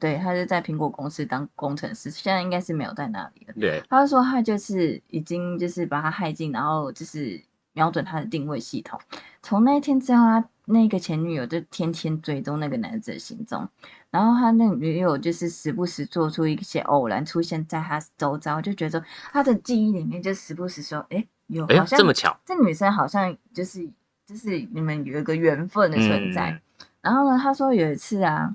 [0.00, 3.54] 对他就在苹果公司当工程师，现在应该是没有在那里了。
[3.60, 7.40] 对，他就说他就是已经就是把他害进，然后就是
[7.74, 8.98] 瞄准他的定位系统。
[9.42, 13.68] 从那一天之后，他那个前女友就天天追踪那个男子的行踪。
[14.10, 23.88] 然后他那女友就是时不时做出一些偶然出现在他周遭，就觉得他的记忆里面就时不时说，哎，有好像这么巧，这女生好像就是
[24.26, 26.60] 就是你们有一个缘分的存在。
[27.00, 28.54] 然后呢，他说有一次啊，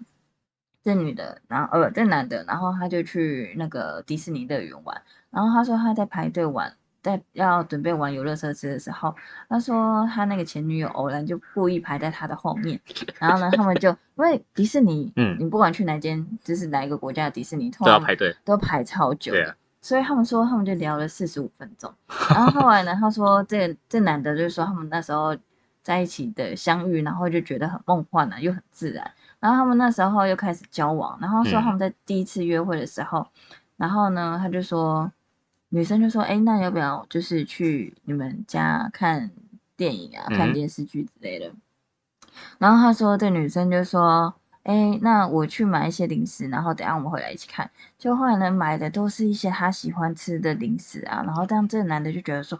[0.83, 6.75] 这女的，然后呃这男的，然后他就去那个迪士尼乐园玩，然后他说他在排队玩。
[7.03, 9.13] 在要准备玩游乐设施的时候，
[9.49, 12.79] 他说他那个前女友偶然就故意排在他的后面，
[13.19, 21.93] 然后呢，他们就因为迪士尼，嗯，你不管去哪间，就是哪一个国家的迪士尼，都要排队，都排超久，对啊，所以他们说他们就聊了四十五分钟，
[22.33, 25.35] 然后后来呢，他说这这男的就是说他们那时候
[25.81, 29.11] 在一起的相遇，然后就觉得很梦幻啊，又很自然，
[29.41, 33.27] 然后他们那时候又开始交往，然后说他们在第一次约会的时候，
[33.75, 35.11] 然后呢，他就说。
[35.73, 39.31] 女生就说：“哎，那要不要就是去你们家看
[39.75, 41.51] 电影啊，看电视剧之类的？”
[42.59, 44.31] 然后他说：“这女生就说
[44.61, 51.23] ：‘哎，那我去买一些零食，然后等下我们回来一起看。’就后来呢，买的都是一些他喜欢吃的零食啊。
[51.25, 52.59] 然后这样，这个男的就觉得说：‘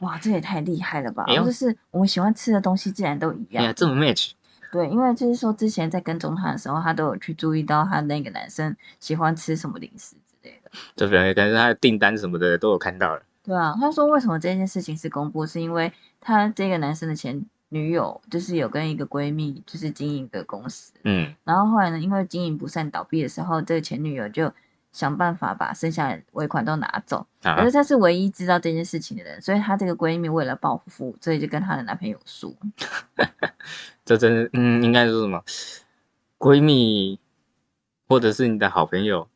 [0.00, 4.32] 哇，这也太厉害了吧！’就是我们喜欢吃的东西竟然都一样，这么 match。
[4.70, 10.14] 对，因为就是说之前在跟踪他的时候，他都有去注意到他那个男生喜欢吃什么零食。”
[10.96, 13.22] 就可能，可能他的订单什么的都有看到了。
[13.42, 24.52] 对啊，他说为什么这件事情是公布，是因为他这个男生的前女友就是有跟一个闺蜜就是经营的公司，嗯，然后后来呢，因为经营不善倒闭的时候，这个前女友就
[24.92, 32.52] 想办法把剩下的尾款都拿走，可是她是唯一知道这件事情的人，所以她这个闺蜜为了报复，所以就跟她的男朋友说，
[34.04, 35.42] 这真的，嗯，应该是什么？
[36.38, 37.18] 闺蜜，
[38.08, 39.28] 或者是你的好朋友。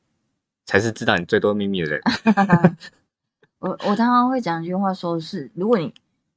[0.66, 2.00] 才是知道你最多秘密的人。
[3.60, 5.92] 我我常常会讲一句话，说是如果你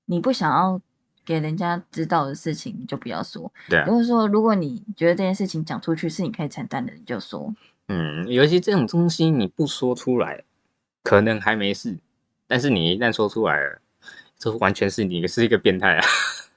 [0.05, 0.79] 你不想要
[1.25, 3.51] 给人家知道的事情，你就不要说。
[3.67, 7.53] 对，如果说，如果你觉得这件事情讲出去是你可以承担的，你就说。
[7.89, 10.43] 嗯，尤其这种东西你不说出来，
[11.03, 11.97] 可能还没事，
[12.47, 13.81] 但是你一旦说出来了，
[14.37, 16.05] 这完全是你是一个变态啊。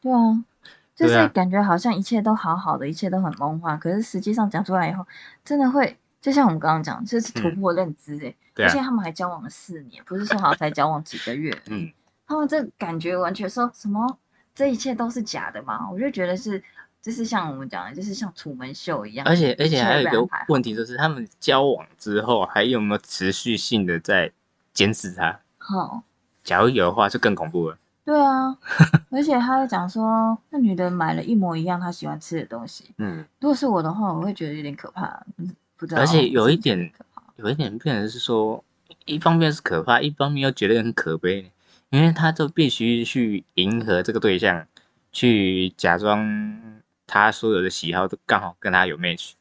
[0.00, 0.44] 对啊，
[0.94, 5.04] 就是感觉好像一切都好好的，一切都很梦幻，可是实际上讲出来以后，
[5.44, 5.96] 真的会。
[6.20, 11.90] 就像我们刚刚讲，这是突破认知哎，而且他们还交往了四年，不是说好才交往几个月，嗯，
[12.26, 14.18] 他们这感觉完全说什么
[14.54, 15.90] 这一切都是假的嘛？
[15.90, 16.62] 我就觉得是
[17.00, 19.26] 就是像我们讲的，就是像楚门秀一样。
[19.26, 24.30] 而且而且切还有一个问题就是，他们交往之后还有没有持续性的在
[24.74, 25.40] 监视他？
[25.56, 26.02] 好，
[26.44, 27.78] 假如有的话，就更恐怖了。
[28.04, 28.58] 对啊，
[29.10, 32.92] 而且他会讲说，那女的买了一模一样她喜欢吃的东西。
[32.98, 36.00] 嗯，如果是我的话，我会觉得有点可怕，嗯不知道。
[36.02, 36.92] 而且有一点，
[37.36, 38.62] 有一点变成是说，
[39.06, 41.50] 一方面是可怕，一方面又觉得很可悲，
[41.88, 44.66] 因为他就必须去迎合这个对象，
[45.10, 49.32] 去假装他所有的喜好都刚好跟他有 match。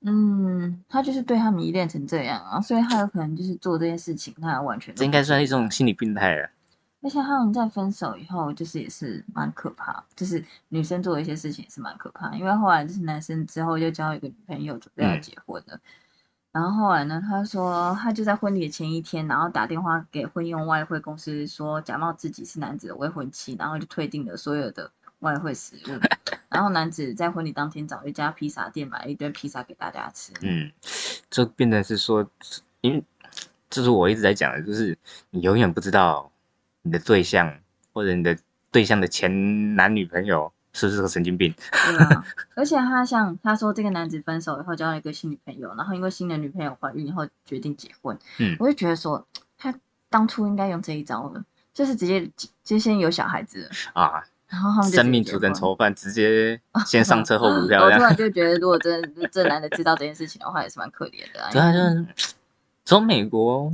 [0.00, 6.50] 嗯，他就是对他迷恋成这样啊，所以他有可能就是做这件事情，他完全这应该算是一种心理病态了。
[7.00, 12.34] 而且他们在分手以后，就是也是蛮可怕，就是女生做的一些事情也是蛮可怕。
[12.34, 15.78] 因为后来就是男生之后就交一个女朋友，准备要嗯结婚了。
[16.50, 26.00] 然后后来呢，他说他就在婚礼的前一天，然后打电话给婚用外汇公司说，假冒自己是男子的未婚妻，然后就退订了所有的外汇食物。
[26.48, 30.32] 然后男子在婚礼当天找一家披萨店买了一堆披萨给大家吃。
[30.40, 30.72] 嗯，
[31.30, 32.28] 这变成是说，
[32.80, 33.04] 因为
[33.70, 34.98] 这是我一直在讲的，就是
[35.30, 36.32] 你永远不知道
[36.82, 37.58] 你的对象
[37.92, 38.36] 或者你的
[38.70, 41.52] 对象的前男女朋友是不是个神经病。
[41.70, 48.18] 对啊， 而且他像他说，这个男子分手以后交了一个新女朋友，然后因为新的女朋友怀孕以后决定结婚。
[48.38, 49.26] 嗯我就觉得说，
[49.58, 49.74] 他
[50.08, 52.30] 当初应该用这一招了，就是直接
[52.62, 55.60] 就先有小孩子，啊，然后生命主等婚。
[55.60, 58.02] 仇犯，直接 先上车后补票我突。
[58.02, 61.50] 然就觉得，如果真的这男的知道这件事情的话，也是蛮可怜的、啊。
[61.50, 62.34] 对啊，就是
[62.84, 63.70] 从美国，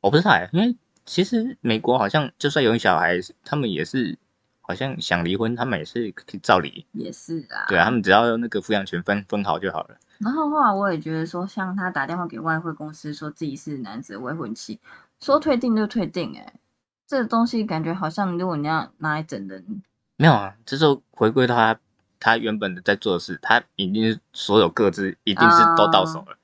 [0.00, 4.18] 我不知道哎，因为其实美国好像就算有小孩，他们也是
[4.60, 6.86] 好像想离婚，他们也是可以照离。
[6.92, 7.66] 也是啊。
[7.68, 9.96] 对啊，他们只要那个抚养权分分好就好了。
[10.18, 14.78] 然后后来我也觉得说，像他打电话给外汇公司说自己是男子的未婚妻，
[15.20, 16.54] 说退订就退订、欸，哎，
[17.08, 19.82] 这个东西感觉好像如果你要拿来整人，
[20.16, 21.80] 没有啊，这就回归到他
[22.20, 26.36] 他原本的在做的事，他已经所有各自一定是都到手了，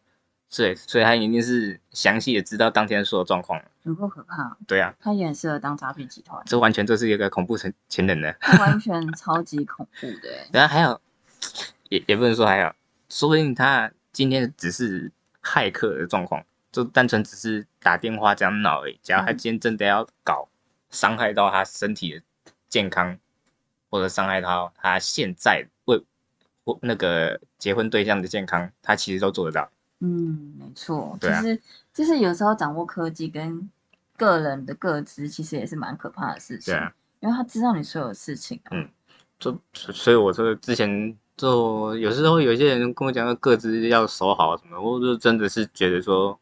[0.55, 3.67] 对，所以他一定是详细的知道当天所有状况了。
[3.83, 4.57] 有够可怕。
[4.67, 8.33] 对啊，他也很适合当诈骗集团，这完全就是一个恐怖前前人呢。
[8.41, 10.49] 他完全超级恐怖的、欸。
[10.53, 11.01] 然后还有，
[11.91, 12.75] 也也不能说还有，
[13.09, 18.99] 说不定他今天只是骇客的状况，就单纯只是打电话这样闹而已。
[19.03, 20.49] 假如他今天真的要搞
[20.91, 22.23] 伤害到他身体的
[22.69, 23.19] 健康，
[23.91, 26.03] 或者伤害到他现在为
[26.65, 29.71] 或那个结婚对象的健康，他其实都做得到。
[30.01, 33.71] 嗯，没错，对啊就是就是有时候掌握科技跟
[34.17, 36.73] 个人的个资，其实也是蛮可怕的事情。
[36.73, 38.71] 对啊，因为他知道你所有事情、啊。
[38.73, 38.89] 嗯
[39.39, 46.37] 就所以我说之前就有时候有些人跟我讲，个资要守好什么，我就真的是觉得说，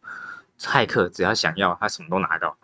[0.58, 2.56] 骇客只要想要，他什么都拿到。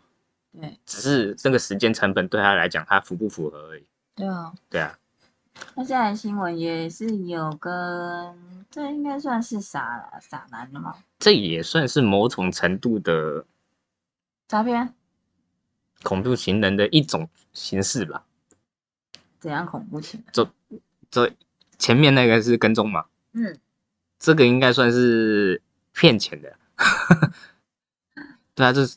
[0.59, 3.85] 对只是这个时间成本对他来讲，他符不符合而已。
[4.14, 4.98] 对啊，对啊，
[5.75, 7.71] 那现在新闻也是有跟
[8.71, 10.95] 这应该算是傻傻男了吗？
[11.19, 13.45] 这也算是某种程度的
[14.49, 14.95] 诈骗？
[16.03, 18.25] 恐怖情人的一种形式吧。
[19.38, 20.81] 怎样恐怖情人？
[21.11, 21.33] 这
[21.79, 23.59] 前面那个是跟踪嘛，嗯，
[24.19, 25.61] 这个应该算是
[25.93, 26.57] 骗钱的。
[28.55, 28.97] 对啊，就是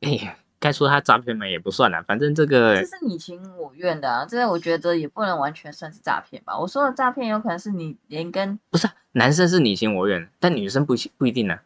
[0.00, 6.56] 哎呀，该说他诈骗嘛也不算啦，反正这个这是你情我愿的啊，这我觉得也不能完全算是诈骗吧。
[6.56, 11.58] 我说的诈骗有可能是你连跟不是、啊、男生是你情我愿，但女生不不一定呢、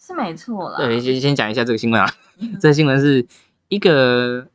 [0.00, 0.78] 是没错啦。
[0.78, 2.08] 对，先先讲一下这个新闻啊。
[2.60, 3.26] 这个新闻是
[3.68, 4.48] 一个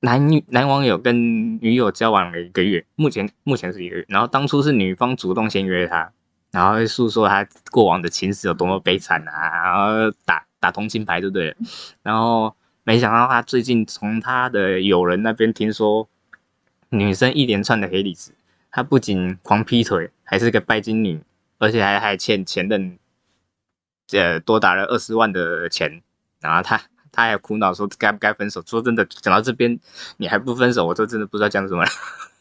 [0.00, 4.06] 男女男网友跟女友交往了一个月，目前目前是一个月。
[4.08, 6.12] 然后当初是女方主动先约他，
[6.52, 11.56] 然后会诉说他过往的情史有多么悲惨啊，然后打打同情牌，对不对了？
[12.02, 12.54] 然后
[12.88, 16.08] 没想到他最近从他的友人那边听说，
[16.88, 18.30] 女生一连串的黑历史，
[18.70, 21.22] 他不仅狂劈腿，还是个拜金女，
[21.58, 22.98] 而且还还欠前任
[24.12, 26.00] 呃多打了二十万的钱，
[26.40, 26.80] 然后他
[27.12, 28.62] 他还苦恼说该不该分手。
[28.64, 29.78] 说真的，讲到这边
[30.16, 31.90] 你还不分手，我就真的不知道讲什么了。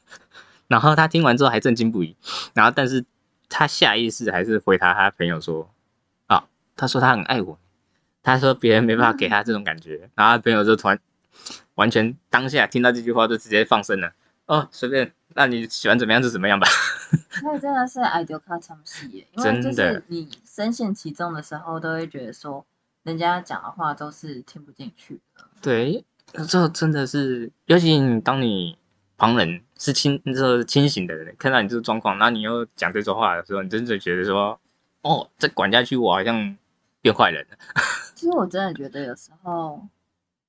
[0.70, 2.16] 然后他听完之后还震惊不已，
[2.54, 3.04] 然后但是
[3.50, 5.70] 他下意识还是回答他朋友说
[6.28, 6.46] 啊，
[6.78, 7.60] 他说他很爱我，
[8.28, 11.00] 他说别人没办法给他这种感觉，然后他朋友就突然
[11.76, 14.12] 完全当下听到这句话就直接放生了，
[14.48, 16.68] 哦随便，那你喜欢怎么样就怎么样吧。
[17.40, 22.66] 所以真的是爱丢卡唱戏耶，因为就真的是你深陷其中的时候，都会觉得说
[23.04, 25.46] 人家讲的话都是听不进去的。
[25.62, 26.04] 对，
[26.50, 28.78] 这真的是，尤其你当你
[29.16, 34.60] 旁人是清这清醒的人，看到你这个状况，然后你又讲这种话的时候，你真的觉得说，
[35.04, 36.58] 哦，再管下去，我好像
[37.00, 37.58] 变坏人了。
[38.18, 39.88] 其实我真的觉得有时候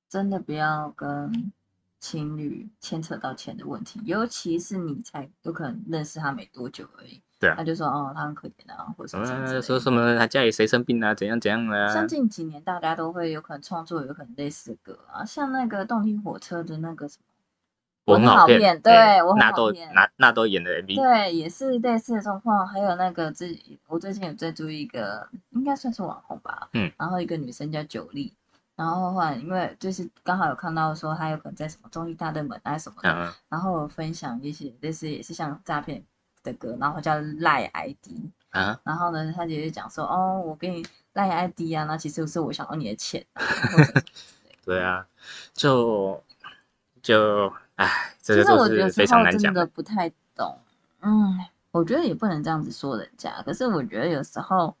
[0.09, 1.51] 真的不要跟
[1.99, 17.28] 情侣牵扯到钱的问题，尤其是你才有可能认识他没多久而已，对啊他就说哦他很可怜啊，或者什么说什么他家里谁生病啊，怎样怎样的像啊，近几年大家都会有可能创作有可能类似的歌啊，像那个动听火车的那个什么，我
[18.15, 22.67] 很很好骗，骗对我很纳豆好骗纳纳豆演的 MV，对，也是类似的状况。
[22.67, 28.33] 还有那个最我最近有在注意一个，应该算是网红吧，嗯，然后一个女生叫九莉，
[28.75, 36.03] 然后后来因为就是刚好有看到说她有可能在什么综艺大热门啊什么的，嗯，然后我分享一些类似也是像诈骗
[36.43, 43.25] 的歌，然后叫赖 ID，啊，然后呢，他姐姐讲说，哦，我给你赖 ID 啊，那其实是我想要你的钱、
[44.65, 45.05] 对啊，
[45.53, 46.23] 就
[47.01, 49.67] 就唉，这其个都实我有时是非常候真难讲的，的。
[49.67, 50.59] 不太懂，
[50.99, 51.39] 嗯，
[51.71, 54.75] 我觉得也不能这样子说人家，可是我觉得有时候，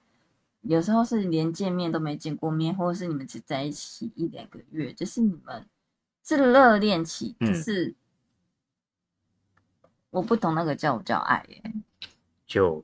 [0.63, 5.65] 有时候是连见面都没见过面，或者是你们只在一起一两个月，就是你们
[6.25, 7.53] 是热恋期，就嗯。
[7.53, 7.95] 是、
[10.09, 11.63] 我不懂那个叫不叫爱耶、
[12.45, 12.83] 就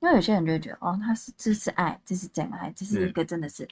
[0.00, 3.12] 因为有些人就会觉得，哦，他是这是爱，这是真爱，这是一嗯。
[3.12, 3.68] 个真的是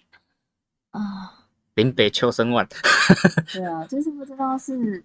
[0.93, 1.49] 啊。
[1.75, 2.69] 林北秋生万，
[3.53, 5.03] 对啊，就是不知道是，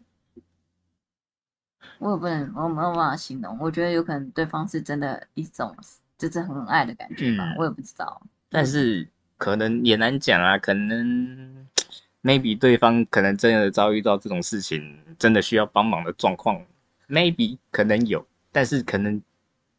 [1.99, 3.57] 我也不能，我没有办法形容。
[3.59, 5.75] 我觉得有可能对方是真的一种
[6.17, 8.21] 就是很爱的感觉吧，嗯我也不知道。
[8.49, 11.67] 但是可能也难讲啊，可能
[12.23, 16.61] maybe 对方可能真的遭遇到这种事情，真的需要帮忙的状况
[17.09, 19.21] ，maybe 可能有，但是可能，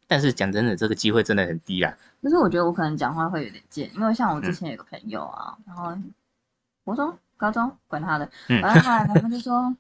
[0.07, 1.97] 但是讲真的，这个机会真的很低啊。
[2.23, 5.97] 可是我觉得我可能讲话会有点贱，因为像我之嗯前有个朋友啊，然后
[6.85, 9.75] 国中、高中管他的，嗯反正后来他们就说，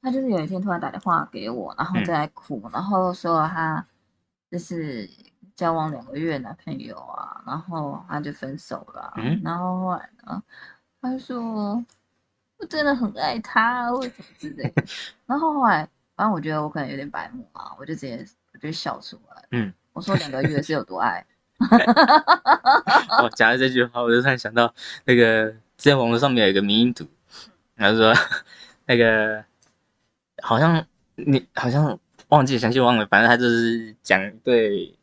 [0.00, 3.84] 他就是有一天突然打电话给我，然后在哭，然后说他
[4.50, 5.08] 就是
[5.54, 9.40] 交往两个月男朋友啊，然后他就分手了啊、嗯。
[9.44, 10.42] 然后后来呢，
[11.00, 11.84] 他就说
[12.58, 14.84] 我真的很爱他，或者什么之类的，
[15.26, 21.24] 然后后来反正我觉得我可能有点白目啊，我就直接我就笑出来，嗯，我说两个月是有多爱。
[23.20, 24.72] 我，讲到这句话，我就突然想到
[25.04, 27.04] 那个之前网络上面有一个迷因图，
[27.74, 28.14] 然后说
[28.86, 29.44] 那个
[30.42, 34.94] 好像你好像忘记详细忘了，反正他就是讲对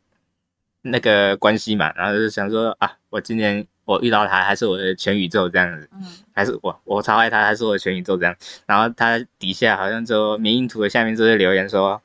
[0.82, 8.36] 那个关系嘛，然后就想说啊，我今年我遇到他，还是我的全宇宙这样子，嗯，还是我我超爱他，还是我的全宇宙这样。
[8.66, 12.00] 然后他底下好像就迷因图的下面就会留言说。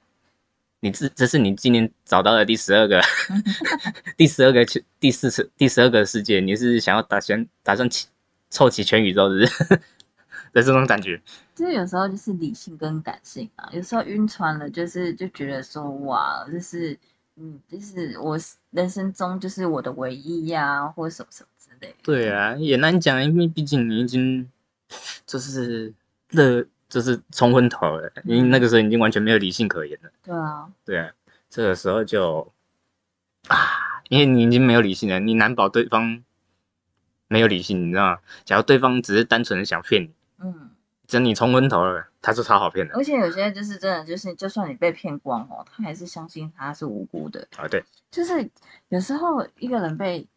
[0.83, 2.99] 你这这是你今年找到的第十二个，
[4.17, 8.07] 第十二个全第四次第十二个世界，你是想要打算打算起
[8.49, 9.79] 凑齐全宇宙的，是
[10.53, 11.21] 的这种感觉。
[11.55, 16.97] 就是有时候就是理性跟感性啊，有时候晕船了，就是就觉得说哇，就是
[17.35, 18.37] 嗯，就是我
[18.71, 21.97] 人生中就是我的唯一呀、或者什么什么之类的。
[22.03, 24.49] 对啊，也难讲，因为毕竟你已经
[25.25, 25.93] 就是
[26.29, 30.11] 热，就是冲昏头了，因为那个时候已经完全没有理性可言了。
[30.23, 31.11] 对啊，对啊，
[31.49, 32.51] 这个时候就
[33.47, 33.57] 啊，
[34.09, 36.23] 因为你已经没有理性了，你难保对方
[37.27, 38.19] 没有理性，你知道吗？
[38.43, 40.09] 假如对方只是单纯的想骗你，
[40.43, 40.71] 嗯，
[41.07, 47.47] 等你冲昏头了，他是超好骗的而且有些就是真的就是，就算你被骗光哦，他还是相信他是无辜的。
[47.57, 47.67] 啊。
[47.67, 48.49] 对，就是
[48.89, 50.27] 有时候一个人被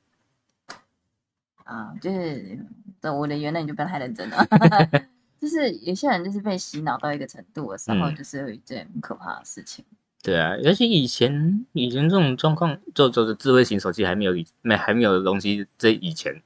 [1.64, 2.58] 啊，就是
[3.00, 4.46] 对我的原谅你就不要太认真了。
[5.40, 9.84] 就是有些人就是被洗脑到一个程度的时候，嗯就是有一件很可怕的事情。
[10.22, 16.42] 对啊，而且以前以前这种状况，就就是智慧型手机还没有以没还没有的东西，这以前，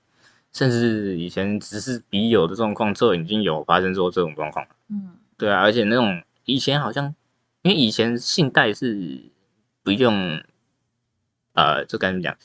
[0.52, 4.70] 甚至以前只是笔友的状况，就已经有发生过这种状况了。
[4.90, 7.14] 嗯对啊，而且那种以前好像，
[7.62, 9.22] 因为以前信贷是
[9.84, 10.42] 不用，
[11.52, 12.36] 呃，就该怎么讲，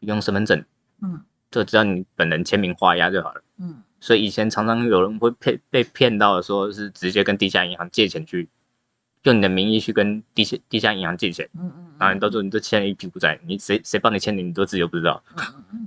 [0.00, 0.64] 不用身份证，
[1.02, 3.42] 嗯就只要你本人签名画押就好了。
[3.58, 8.48] 嗯所以以前常常有人会骗被骗到说是直接跟地下银行借钱去，
[9.22, 15.22] 用你的名义去跟地下地下银行借钱，嗯嗯，然后你到时候你都欠了一屁股债，你谁谁帮你签的你都自己都不知道。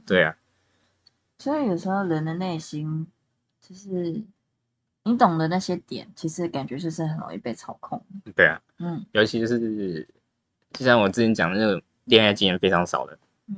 [0.06, 0.34] 对啊，
[1.38, 3.08] 所以有时候人的内心，
[3.62, 4.24] 就是
[5.04, 8.04] 你懂的那些点，其实感觉就是很容易被操控。
[8.36, 10.08] 对啊，嗯尤其是
[10.72, 13.18] 就像我之前讲的那种恋爱经验非常少的，
[13.48, 13.58] 嗯，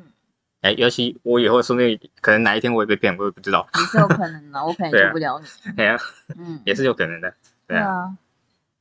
[0.61, 5.71] 哎，尤其我以后说不定可能哪一天我也被骗，我也不知道，也是有可能的，我可能 救不了你。
[5.73, 5.97] 对啊，
[6.35, 7.33] 嗯，也是有可能的。
[7.67, 8.17] 对啊，啊。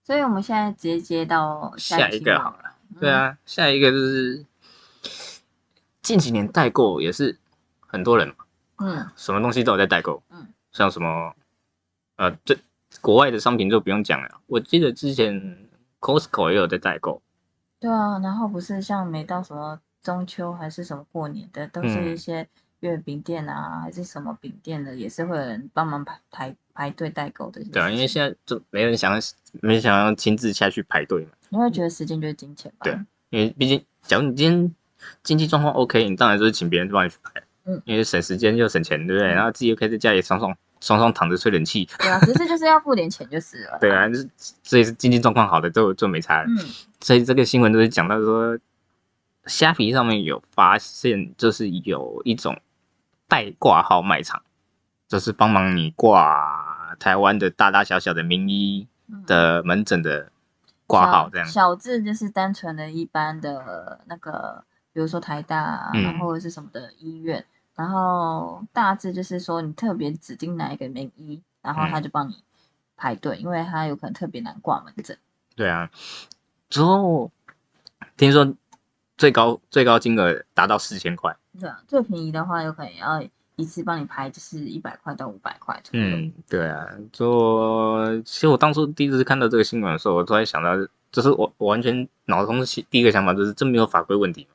[0.02, 2.76] 所以我们现在直接接到下一一个好了。
[2.94, 4.44] 嗯对，啊，下一个就是
[6.00, 7.36] 近几年代购也是
[7.80, 8.45] 很多人嘛，
[8.78, 11.34] 嗯什么东西都有在代购，嗯，像什么
[12.16, 12.56] 呃，这
[13.00, 15.58] 国外的商品就不用讲了，我记得之前
[16.00, 17.20] Costco 也有在代购，
[17.80, 18.18] 对啊。
[18.20, 22.48] 然后不是像每到什么中秋还是什么过年的，都是嗯一些
[22.80, 27.62] 月饼店啊，还是什么饼店的，也是会有人帮忙排排排队代购的。
[27.64, 29.20] 对啊，因为现在就没人想要，
[29.60, 31.30] 没想要亲自下去排队嘛。
[31.48, 32.84] 你会觉得时间就是金钱吧？
[32.84, 32.94] 对，
[33.30, 34.74] 因为毕竟，假如你今天
[35.22, 39.28] 经济状况 OK，你当然就是请别人帮你去排，嗯，因为省时间又省钱，对不对？
[39.28, 41.84] 然后自己又可以在家里爽爽爽爽躺着吹冷气。
[41.98, 43.78] 对啊，只是就是要付点钱就是了。
[43.80, 44.28] 对啊，就是
[44.62, 46.44] 这也是经济状况好的就就没差。
[46.44, 46.56] 嗯，
[47.00, 48.56] 所以这个新闻都是讲到说，
[49.46, 52.60] 虾皮上面有发现，就是有一种
[53.26, 54.42] 代挂号卖场，
[55.08, 58.86] 就是帮忙你挂台湾的大大小小的名医
[59.26, 60.30] 的门诊的
[60.86, 61.46] 挂号这样。
[61.48, 64.62] 小字就是单纯的一般的那个，
[64.92, 67.44] 比如说台大啊，嗯或者是什么的医院。
[67.76, 72.42] 然后大致就是说，你特别指定哪一个名医，然后他就帮你
[72.96, 75.16] 排队，因为他有可能特别难挂门诊。
[75.54, 75.90] 对啊，
[76.70, 77.30] 之后
[78.16, 78.54] 听说
[79.18, 81.36] 最高最高金额达到四千块。
[81.60, 83.22] 对啊，最便宜的话有可能要
[83.56, 86.06] 一次帮你排，就是一百块到五百块左右。
[86.06, 90.76] 嗯，对啊，就其实我当初第一次看到这个新闻的时候，我突然想到，
[91.12, 94.46] 就是我我完全脑中第一个想法就是，这没有法规问题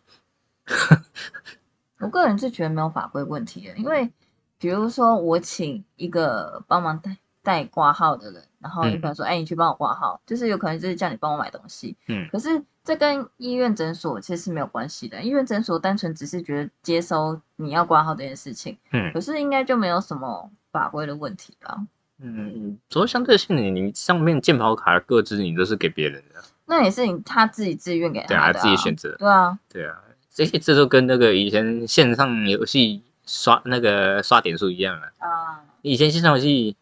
[2.01, 4.11] 我个人是觉得没有法规问题的，因为
[4.57, 11.95] 比如说我请一个帮忙代代挂号的人，然后有可能说，哎、你去帮我挂号，就是有可能就是叫你帮我买东西。
[12.07, 21.77] 嗯可是这跟医院诊所其实是没有关系的，医院诊所单纯只是觉得接收你要挂号这件事情，嗯可是应该就没有什么法规的问题吧？
[22.23, 29.97] 嗯，主要相对性你你上面健保卡的个资你都是给别人的，那也是你他自己自愿给他的、自己选择，对啊，对啊，
[30.33, 35.11] 这些这就跟那个以前线上游戏刷那个刷点数一样啊。
[35.19, 36.75] 啊，以前线上游戏，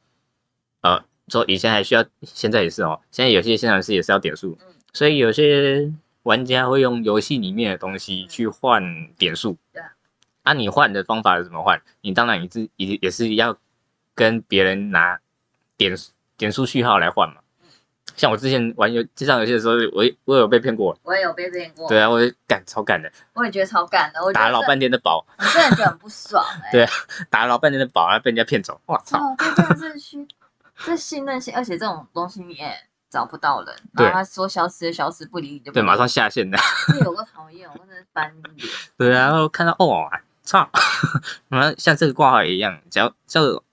[0.82, 3.02] 呃，说以前还需要，现在也是哦。
[3.12, 5.92] 现在有些线上游戏也是要点数，嗯所以有些
[6.24, 9.58] 玩家会用游戏里面的东西去换点数。
[9.74, 9.90] 对啊。
[10.44, 11.82] 啊，你换的方法是怎么换？
[12.02, 13.58] 你当然也是也也是要
[14.16, 15.20] 跟别人拿
[15.78, 15.96] 点
[16.38, 17.39] 点数序号来换嘛。
[18.20, 20.94] 像我之前玩游线上游戏的时候，我我有被骗过。
[21.04, 26.92] 我也有被骗过，对啊，我感超感的，我也觉得超感的，我打了老半天的宝，我真的觉得很不爽哎、 对啊
[27.30, 28.82] 打了老半天的宝，然后被人家骗走。
[28.86, 29.18] 我操！
[29.18, 30.28] 哦，这真的是虚，
[30.84, 32.76] 这信任性，而且这种东西你也
[33.10, 36.58] 找不到人，对然后他说消失就消失，不理你就不对，马上下线的。
[36.90, 38.68] 这有个讨厌，我真的是翻脸。
[38.98, 40.10] 对啊，然后看到哦，
[40.44, 40.70] 操，
[41.48, 43.64] 然后像这个挂号也一样，只要这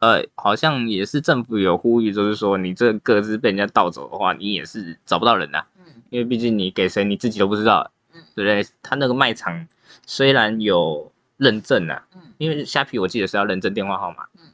[0.00, 8.66] 呃，好像也是政府有呼吁，就是说你这个个资被人家盗走的话，你也是找不到人的、嗯因为毕竟你给谁你自己都不知道，嗯对不对？
[8.82, 9.68] 他那个卖场
[10.04, 14.50] 虽然有认证啊，嗯，因为虾皮我记得是要认证电话号码，嗯，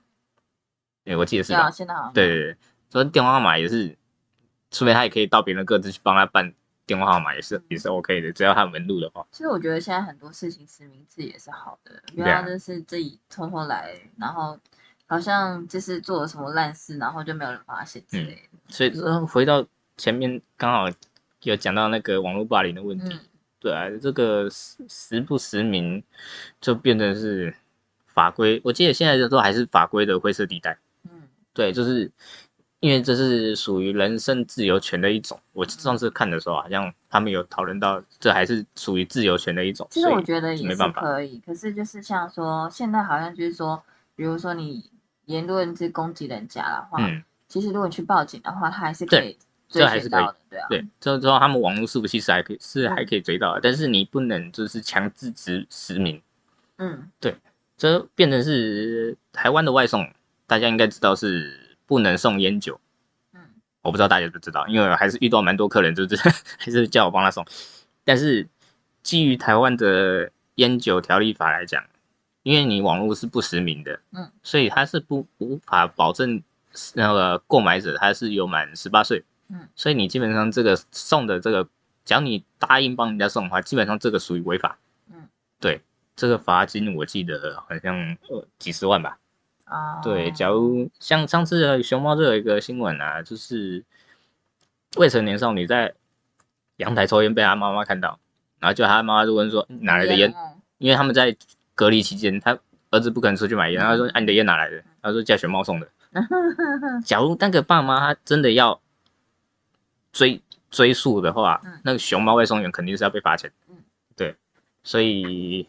[1.02, 1.70] 对，我记得是要吧？
[1.70, 2.56] 现在好像对对对，
[2.90, 3.96] 所以电话号码也是，
[4.70, 6.52] 除非他也可以到别人的个资去帮他办
[6.84, 9.26] 电话号码，也是也是 OK 的，只要他有门路的话。
[9.32, 14.58] 其实我觉得现在很多事情实名制也是好的，不对啊要就是自己偷偷来，然后
[15.06, 18.40] 好像就是做了什么烂事，然后就没有人发现之类的。
[18.68, 19.64] 所以说回到
[19.96, 20.88] 前面刚好
[21.42, 23.20] 有讲到那个网络霸凌的问题，嗯
[23.58, 26.02] 对啊，这个实实不实名
[26.60, 27.54] 就变成是
[28.06, 30.78] 法规，我记得现在都还是法规的灰色地带。
[31.04, 32.10] 嗯对，就是
[32.80, 35.40] 因为这是属于人身自由权的一种。
[35.52, 39.88] 我上次看的时候，好像他们有讨论到，这还是属于自由权的一种。
[39.90, 43.82] 其实我觉得也是可以，可是就是像说现在好像就是说，
[44.14, 44.84] 比如说你
[45.26, 49.36] 言论是攻击人家的话，嗯，其实如果你去报警的话，他还是可以
[49.68, 56.20] 追到的，对啊，对，之后之后他们网络伺服器是还可以是嗯还可以追到的，但是你不能就是强制实实名。
[56.78, 57.36] 嗯对
[57.76, 60.10] 这变成是台湾的外送，
[60.46, 62.80] 大家应该知道是不能送烟酒。
[63.32, 63.40] 嗯
[63.82, 66.16] 我不知道大家知不知道，因为我还是遇到蛮多客人，就是
[66.58, 67.44] 还是叫我帮他送。
[68.04, 68.46] 但是
[69.02, 71.84] 基于台湾的烟酒条例法来讲，
[72.46, 76.40] 因为你网络是不实名的，嗯，所以他是不无法保证
[76.94, 81.64] 那个购买者他是有满十八岁，嗯，所以你基本上这个送的这个，
[82.04, 84.78] 只要你答应帮人家送的话，基本上这个属于违法，
[85.10, 85.26] 嗯，
[85.58, 85.80] 对，
[86.14, 89.18] 这个罚金我记得好像呃几十万吧，
[89.64, 93.82] 啊，对，假如像上次的熊猫就有一个新闻啊，就是
[94.96, 95.94] 未成年少女在
[96.76, 98.20] 阳台抽烟被她妈妈看到，
[98.60, 101.36] 然后就她妈妈就问说嗯哪来的烟，嗯因为他们在
[101.76, 102.58] 隔离期间，他
[102.90, 104.82] 儿子不可能出去买烟，然后说啊你的烟哪来的？
[105.00, 105.86] 他说叫熊猫送的。
[107.04, 108.80] 假如那个爸妈他真的要
[110.12, 113.52] 追追溯的话，嗯那个熊猫外送员肯定是要被罚钱。
[113.68, 113.76] 嗯
[114.16, 114.34] 对，
[114.82, 115.68] 所以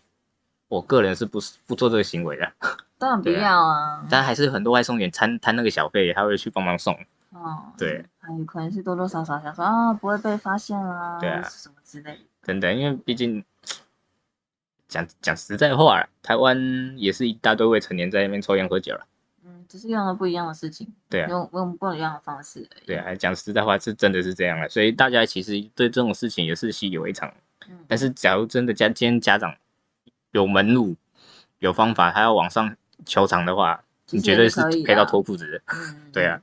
[0.69, 2.51] 我个人是不是不做这个行为的。
[2.97, 6.97] 当然不要啊， 但还是有很多外送员摊摊那个小费，他会去帮忙送。
[7.31, 12.19] 哦，对，还有可能是多多少少想说啊，不会被发现啊，对啊什么之类的。
[12.43, 13.43] 等等，因为毕竟
[14.87, 19.05] 讲讲实在话啦，台湾也是一大堆未成年在那边抽烟喝酒了。
[19.45, 22.85] 嗯，只是用了不一样的事情，对啊，用用不一样的方式而已。
[22.85, 27.33] 对啊，讲实在话是真的是这样的，所以大家其实对这种事情也是习以为常。
[27.69, 29.55] 嗯，但是假如真的家今天家长
[30.31, 30.95] 有门路、
[31.59, 32.75] 有方法，他要往上
[33.05, 35.61] 求偿的话，你绝对是赔到脱裤子的。
[35.67, 36.41] 嗯， 对啊，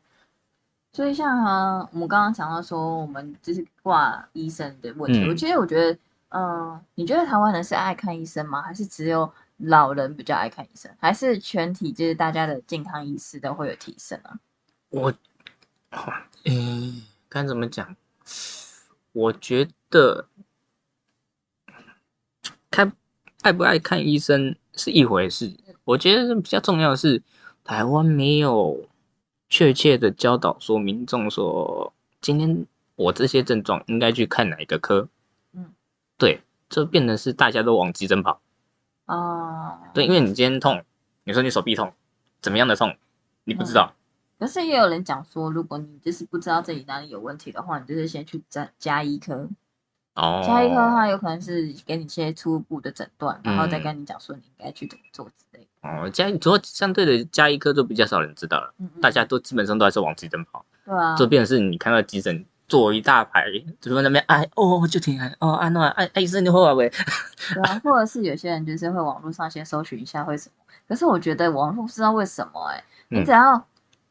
[0.92, 5.98] 所以像、啊、我们刚刚讲到说，我们就是挂医生的问题，嗯我其实我觉得，
[6.36, 8.60] 嗯、你觉得台湾人是爱看医生吗？
[8.60, 10.90] 还是只有老人比较爱看医生？
[10.98, 14.40] 还是全体就是大家的健康意识都会有提升啊？
[14.90, 15.14] 我，
[16.44, 17.94] 嗯，该怎么讲？
[19.12, 20.26] 我觉得
[22.68, 22.92] 看
[23.42, 27.22] 爱不爱看医生是一回事，我觉得比较重要的是，
[27.62, 28.88] 台湾没有
[29.48, 32.66] 确切的教导说民众说，今天
[32.96, 35.08] 我这些症状应该去看哪一个科。
[36.24, 38.40] 嗯，对，这变成是大家都往急诊跑。
[39.06, 40.82] 哦、对，因为你今天痛，
[41.24, 41.92] 你说你手臂痛，
[42.40, 42.96] 怎么样的痛，
[43.44, 43.94] 你不知道。
[44.38, 49.48] 可是也有人讲说，如果你就是不知道这里哪里有问题的话，你就是先去加加医科，
[50.14, 55.88] 哦，加医科的话有可能是给你一些初步的诊断，然后再嗯跟你讲说你应该去怎么做之类的。
[55.88, 63.44] 哦，加主要相对的加医科就比较少人知道了，嗯嗯，大家都基本上都还是往急诊跑，对啊，就变成是你看到急诊坐一大排，
[63.80, 66.90] 就在那边哎哦就挺哎哦安诺哎哎医生你好啊喂，
[67.52, 73.66] 对啊， 或者是有些人就是会网络上先搜寻一下会什么，可是我觉得网络不知道为什么哎、你嗯只要，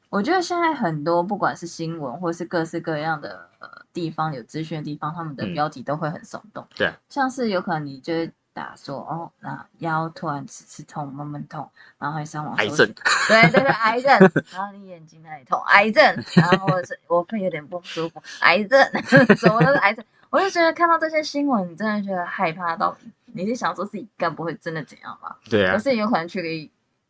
[0.09, 5.53] 我觉得现在很多不管是新闻或是各式各样的呃地方有资讯的地方，他们的嗯。
[5.53, 6.87] 标题都会很耸动，对。
[6.87, 12.93] 啊，像是有可能你就会打说哦，那腰突然刺刺痛、闷闷痛，然后还上网癌搜症，
[13.27, 14.11] 对对对，癌症，
[14.51, 16.03] 然后你眼睛那里痛，癌症，
[16.35, 18.79] 然后或者是我会有点不舒服，癌症，
[19.35, 20.05] 什么都是癌症。
[20.29, 22.95] 我就觉得看到这些新闻，你真的觉得害怕到，
[23.25, 25.37] 你是想说自己该不会真的怎样吧？
[25.49, 26.47] 对啊可，是有可能去个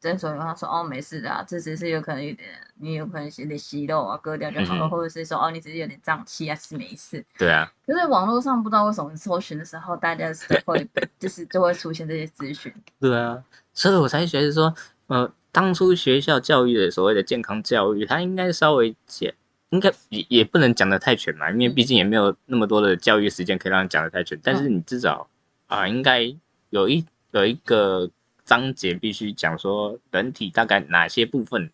[0.03, 7.23] 诊所，有他说哦没事的啊，这只是有可能有点，你有可能有点息肉啊，割掉就好了，嗯或者是说哦你只是有点胀气啊，是没事。
[7.37, 10.85] 对啊，可是网络上不知道为什么搜寻的时候，大家是会
[11.17, 12.73] 就是就会出现这些资讯。
[12.99, 13.41] 对啊，
[13.73, 14.75] 所以我才觉得说，
[15.07, 19.33] 呃，当初学校教育的所谓的健康教育，它应该稍微简，
[19.69, 24.37] 应该也也不能讲的太全嘛，因为毕竟也没有那么多的教育时间可以让你讲的太全。
[24.43, 25.27] 但是你至少
[25.67, 26.21] 啊、应该
[26.69, 28.07] 有一有一个
[28.45, 31.71] 章节必须讲说，人体大概哪些部分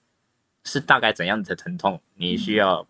[0.63, 2.87] 是大概怎样的疼痛，你需要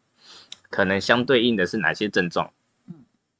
[0.70, 2.52] 可能相对应的是哪些症状
[2.88, 2.96] 嗯，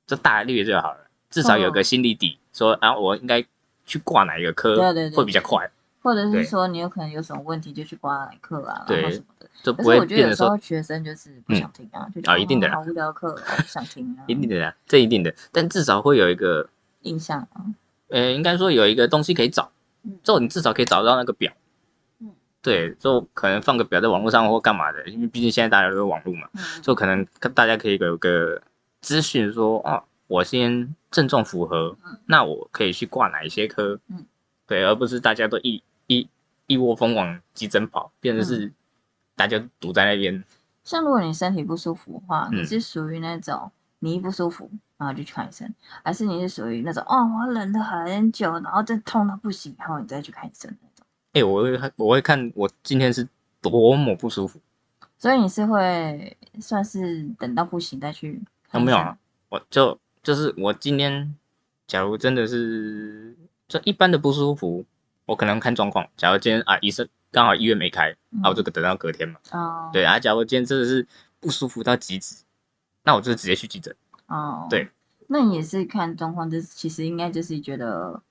[0.08, 3.46] 这大概率就好了，至少有个心理底，说啊，我应该
[3.86, 4.76] 去挂哪一个科
[5.16, 5.70] 会比较快。
[6.02, 9.50] 或者是说你有可能有什么问题就去挂哪科啊，然后对什么的。
[9.62, 12.76] 就不会可是我觉得有变得说时候学生就是不想听啊，就觉得啊一定的啦。
[12.76, 16.70] 哦好无聊课，我不想听啊，一定的啦，这一定的，但至少会有一个，
[17.02, 17.66] 印象啊，
[18.08, 19.66] 呃，应该说有一个东西可以找。
[19.66, 19.72] 嗯，
[20.24, 21.52] 之后你至少可以找到那个表，
[22.20, 22.32] 嗯，
[22.62, 26.62] 对，就可能放个表在网络上或干嘛的，因为毕竟现在大家都有网络嘛，嗯。
[26.82, 28.62] 就可能大家可以有个
[29.02, 34.26] 资讯说，哦，我先症状符合嗯，那我可以去挂哪一些科，嗯，
[34.68, 36.28] 对，而不是大家都一一
[36.68, 38.46] 一窝蜂往急诊跑，变成嗯。
[38.46, 38.74] 是
[39.36, 40.44] 大家堵在那边，
[40.84, 42.60] 像如果你身体不舒服的话，嗯。
[42.60, 45.74] 你是属于那种你一不舒服然后就去看医生，
[46.04, 51.06] 还是你是属于那种哦我忍了很久，然后真痛到不行，然后你再去看医生那种？
[51.34, 53.28] 哎、我会看我会看我今天是
[53.62, 54.60] 多么不舒服。
[55.18, 58.42] 所以你是会算是等到不行再去？
[58.72, 59.18] 有没有啊？
[59.50, 61.36] 我就就是我今天，
[61.88, 63.36] 假如真的是
[63.68, 64.86] 这一般的不舒服，
[65.26, 66.08] 我可能看状况。
[66.16, 69.40] 假如今天啊医生刚好医院没开，嗯啊我就等到隔天嘛。
[69.52, 71.06] 哦，对啊，假如今天真的是
[71.42, 72.44] 不舒服到极致，
[73.10, 73.96] 那我就直接去急诊。
[74.28, 74.88] 哦，对，
[75.26, 78.22] 那你也是看状况，就是其实应该就是觉得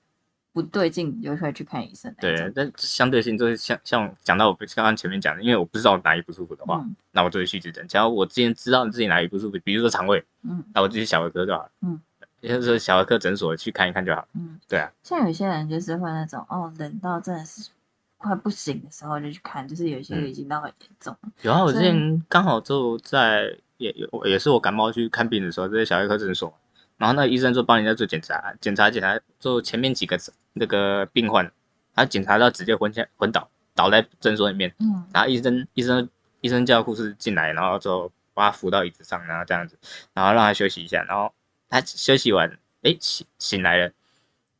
[0.53, 2.15] 不对劲，你就会去看医生。
[2.17, 7.85] 对，但相对性就是像像讲到我刚刚前面讲的，因为我不知道哪里不舒服的话，嗯那我就会去急诊。
[7.89, 11.71] 假如我之前知道自己哪里不舒服，比如说肠胃，嗯那我就去小儿科就好了。
[11.81, 11.99] 嗯，
[12.39, 14.25] 也就是说小儿科诊所去看一看就好。
[14.33, 17.69] 嗯，对啊，像有些人就是会那种哦，冷到真的是
[18.17, 21.29] 快不行的时候就去看，就是有些嗯已经到很严重了。
[21.41, 26.53] 有啊，我之前刚好就在也有也是我感冒去看病的时候，在小儿科诊所，
[26.97, 30.19] 然后那个医生就帮人家做检查，检查检查，就前面几个
[30.53, 31.49] 那个病患，
[31.95, 35.05] 他检查到直接昏下昏倒，倒在诊所里面，嗯。
[35.13, 36.09] 然后医生医生
[36.41, 39.77] 医生叫护士进来，然后就把他扶到椅子上，然后这样子，
[40.13, 41.33] 然后让他休息一下，然后
[41.69, 43.91] 他休息完，哎醒醒来了，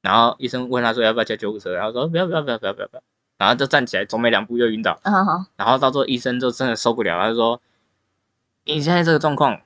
[0.01, 3.03] 然后医生问他说要不要叫救护车，然后说不要不要不要不要不要不要，
[3.37, 4.97] 然后就站起来走没两步又晕倒。
[5.03, 7.61] 啊好，然后到最后医生就真的受不了，他就说
[8.65, 9.61] ：“你现在这个状况，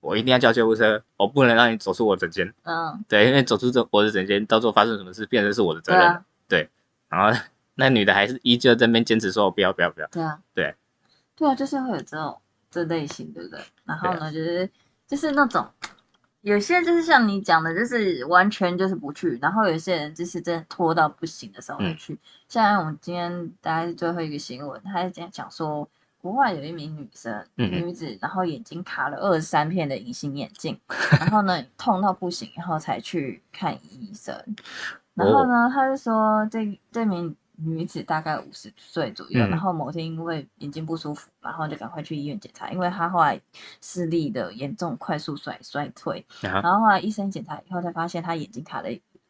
[0.00, 2.52] 我一定要叫救护车，我不能让你走出我诊间。
[2.62, 6.24] 嗯，对，因为走出这我的诊间，到时候发生什么事，变成是我的责任。
[6.48, 6.68] 对
[7.08, 7.40] 啊，然后
[7.74, 10.06] 那女的还是依旧在那边坚持说：“我不要，不要，不要。
[10.08, 10.74] 对啊，对，
[11.36, 12.38] 对啊，就是会有这种
[12.70, 13.60] 这类型，对不对？
[13.84, 14.68] 然后呢，就是
[15.06, 15.68] 就是那种
[16.42, 22.18] 有些就是像你讲的，就是完全就是不去，然后有些人就是真的拖到不行的时候会嗯去。
[22.48, 25.88] 像我们今天大概是最后一个新闻，他是这样讲说，
[26.20, 30.78] 国外有一名女生、女子，然后眼睛卡了二十三片的隐形眼镜，
[31.18, 34.34] 然后呢痛到不行，然后才去看医生。
[35.14, 39.50] 然后呢，他就说这这名女子大概五十岁左右，嗯。
[39.50, 43.40] 然后某天因为眼睛不舒服，然后就赶快去医院检查，因为她后来
[43.82, 48.88] 视力的严重快速衰衰退，然后然后后来医生检查以后才发现她眼睛卡了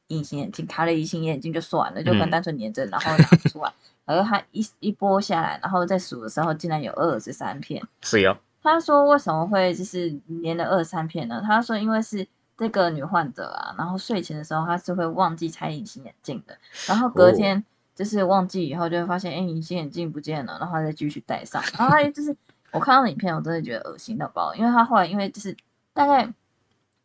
[0.09, 2.31] 隐形眼镜，卡了隐形眼镜就算了，就跟嗯。
[2.31, 3.73] 单纯黏着，然后拿不出来，
[4.11, 7.83] 而他一一拨下来，然后再数的时候竟然有二十三片。
[8.03, 11.43] 是哟，他说为什么会就是连了二三片呢？
[11.47, 22.37] 他说因为是这个女患者啊，然后睡前的时候她是会忘记拆隐形眼镜的，然后隔哦天就是忘记以后就会发现，哎、隐形眼镜不见了，然后她再继续戴上，然后她就是
[22.73, 25.57] 我看到影片，我真的觉得恶心到爆，因为他后来因为就是
[25.93, 26.33] 大概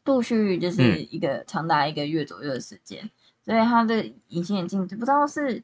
[0.03, 3.09] 陆续就是嗯一个长达一个月左右的时间，
[3.43, 5.63] 所以他的隐形眼镜就不知道是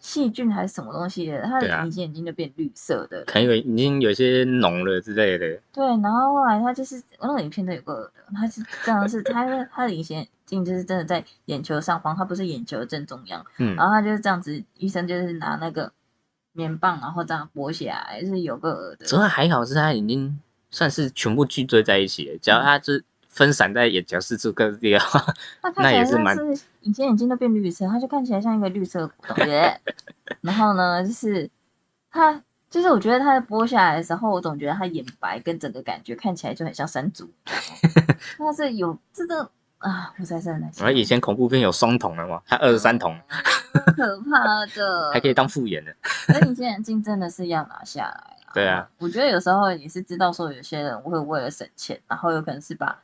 [0.00, 5.60] 细菌还是什么东西的，他的隐形眼镜就变绿色的，可能有已经有些脓了之类的。
[5.72, 13.76] 对，然后后来他就是我那个影片都有个的，他是这样是他的他的隐形眼镜就是真的在眼球上方，他不是眼球的正中央，嗯。
[13.76, 15.92] 然后他就是这样子，医生就是拿那个
[16.52, 20.38] 棉棒，然后这样拨下来，就是有个耳的，主要还好是他已经
[20.70, 22.64] 算是全部聚堆在一起了，只要嗯。
[22.64, 25.18] 它是分散在眼角四处各地的话，
[25.62, 29.80] 他 看起来像那也是蛮是隐形眼镜都变绿色，它就看起来像一个绿色的古董耶。
[30.42, 31.50] 然后呢，就是
[32.10, 37.30] 它就是我觉得他剥下来的时候，我总觉得它眼白跟整个感觉看起来就很像山竹，
[38.38, 43.18] 他是有这个啊，我实在是很难想然后以前恐怖片有双瞳的嘛，它二十三瞳
[43.96, 45.94] 可怕的，还可以当复眼的。
[46.26, 48.52] 可隐形眼镜真的是要拿下来啊。
[48.52, 53.02] 对啊，我觉得有时候也是知道说有些人会为了省钱，然后有可能是把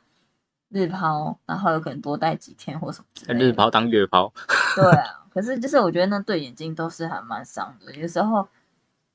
[0.69, 3.45] 日抛，然后有可能多戴几天或什么之类的。
[3.45, 4.31] 日抛当月抛，
[4.75, 8.47] 对啊，可是就是我觉得那对眼睛都是还蛮伤的，有时候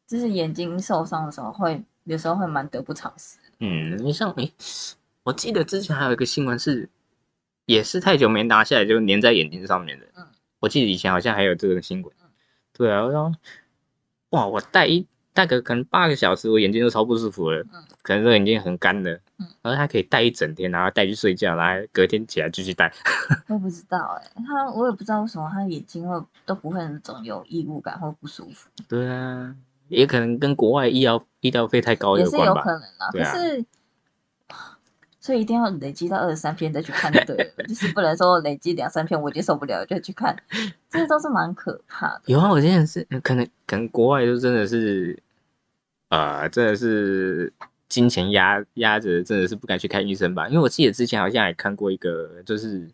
[0.06, 3.38] 就是眼睛受伤的时候会，有时候会蛮得不偿失。
[3.60, 4.52] 嗯，你像诶，
[5.22, 6.88] 我记得之前还有一个新闻是，
[7.66, 10.06] 也是太久没拿下来就粘在眼睛上面的。
[10.16, 10.26] 嗯，
[10.60, 12.28] 我记得以前好像还有这个新闻嗯。
[12.72, 13.32] 对啊，然后
[14.30, 17.62] 哇，我戴一戴个可能八个小时，我眼睛都超不舒服了。
[17.72, 19.20] 嗯，可能这个眼睛很干的。
[19.38, 22.92] 嗯，然后他可以戴一整天，然后戴去睡觉，然后隔天起来继续戴。
[23.48, 29.54] 我也不知道哎、他我也不知道为什么他眼睛会都不会那种有异物感或不舒服，对啊，
[29.88, 32.62] 也可能跟国外医疗医疗费太高也是有有关吧。
[32.62, 33.06] 可能啊。
[33.10, 33.64] 可对啊是，
[35.20, 40.36] 所以一定要累积到二十三篇再去看就对了， 就是不能说累积两三篇我已经受不了就去看，
[40.90, 42.22] 这些都是蛮可怕的。
[42.26, 45.18] 有啊，我之前是可能可能国外就真的是，
[46.10, 47.52] 呃，真的是
[47.88, 50.48] 金钱压压着，真的是不敢去看医生吧？
[50.48, 52.90] 因为我记得之前好像也看过一个，就是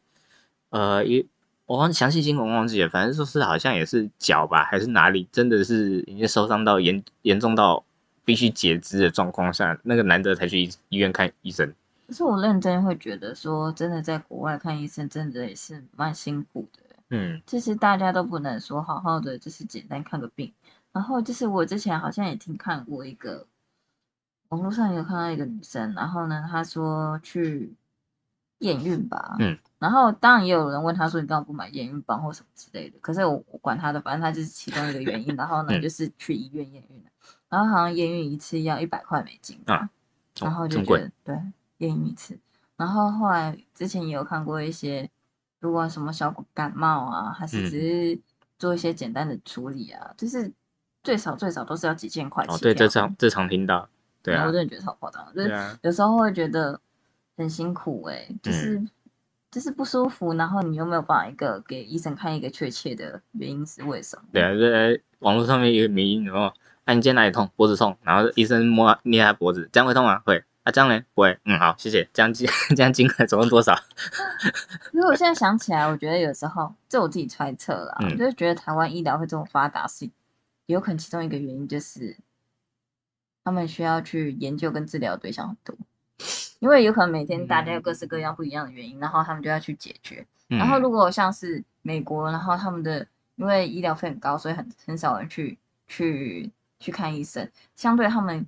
[0.70, 1.26] 呃，一
[1.66, 7.84] 我忘详细新闻忘记了，反正说是好像也是脚吧，还是哪里，真的是已经受伤到严严重到
[8.24, 11.72] 必须截肢的状况下，那个男的才去医医院看医生。
[12.08, 16.80] 可是我认真会觉得说，真的在国外看医生真的也是蛮辛苦的。
[17.12, 20.52] 嗯就是大家都不能说好好的，就是简单看个病。
[20.92, 23.46] 然后就是我之前好像也听看过一个，
[24.50, 27.72] 网络上有看到一个女生，然后呢，她说去
[28.58, 35.34] 验孕吧，嗯，然后当然也有人问她说你干嘛不买验孕棒或什么之类的，可是我我管她的，反正她就是其中一个原因。
[35.36, 35.80] 然后呢， 嗯。
[35.82, 37.04] 就是去医院验孕
[37.48, 39.90] 然后好像验孕一次要一百块美金吧，啊
[40.40, 41.34] 然后就觉得对
[41.78, 42.38] 验孕一次，
[42.76, 45.08] 然后后来之前也有看过一些，
[45.60, 47.70] 如果什么小感冒啊，还是嗯。
[47.70, 48.20] 只是
[48.58, 50.52] 做一些简单的处理啊，就是
[51.02, 53.88] 最少最少都是要几千块钱哦，对，这跳常这常听到，
[54.22, 56.80] 对啊然后我，真的觉得超夸张，就是有时候会觉得
[57.36, 58.82] 很辛苦哎、就是、
[59.50, 64.22] 就是不舒服，然后你又没有办法一个给医生看一个确切的原因是为什么？
[64.32, 66.52] 对啊，这网络上面有个迷因，然后
[66.84, 67.50] 啊，你今天哪里痛？
[67.56, 70.20] 脖子痛，然后医生摸捏他脖子，这样会痛吗？
[70.24, 70.44] 会。
[70.62, 71.02] 啊，这样呢？
[71.14, 71.38] 不会。
[71.46, 72.06] 嗯，好，谢谢。
[72.12, 72.46] 这样金
[72.76, 73.74] 这样金额总共多少？
[74.92, 80.10] 因为我现在想起来，我觉得有时候这我自己揣测啦，嗯我就是觉得台湾医疗会这么发达，是
[80.66, 82.14] 有可能其中一个原因就是
[83.44, 85.76] 他们需要去研究跟治疗的对象很多，
[86.58, 90.26] 因为有可能每天大家有各式各样不一样的原因，然后他们就要去解决。
[90.48, 98.46] 嗯然后如果像是美国，然后他们的因为医疗费很高，所以很很少人去去去看医生，相对他们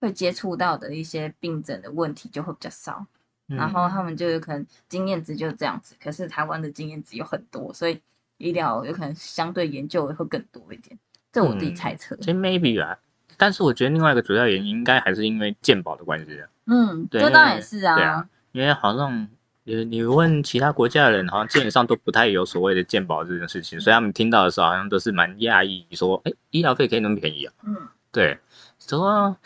[0.00, 3.06] 会接触到的一些病症的问题就会比较少。
[3.46, 8.00] 然后他嗯们就有可能经验值就这样子，可是台湾的经验值有很多，所以
[8.38, 10.98] 医疗有可能相对研究会更多一点，
[11.30, 12.16] 这我自己嗯猜测。
[12.16, 12.98] 其实 maybe 吧，
[13.36, 19.28] 但是我觉得另外一个主要原因应该还是因为鉴宝的关系啊，嗯，对这当然也是啊，对啊因为好像
[19.64, 27.52] 你你问其他国家的人，好像基本上都不太有所谓的鉴宝这件事情，所以他们听到的时候好像都是蛮讶异，说，哎，医疗费可以那么便宜啊？
[27.66, 27.76] 嗯
[28.12, 28.38] 对，
[28.78, 29.36] 说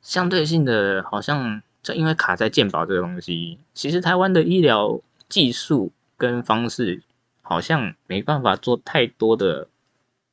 [0.00, 7.02] 相对性的，好像就因为卡在鉴宝这个东西，其实台湾的医疗技术跟方式
[7.42, 9.68] 好像没办法做太多的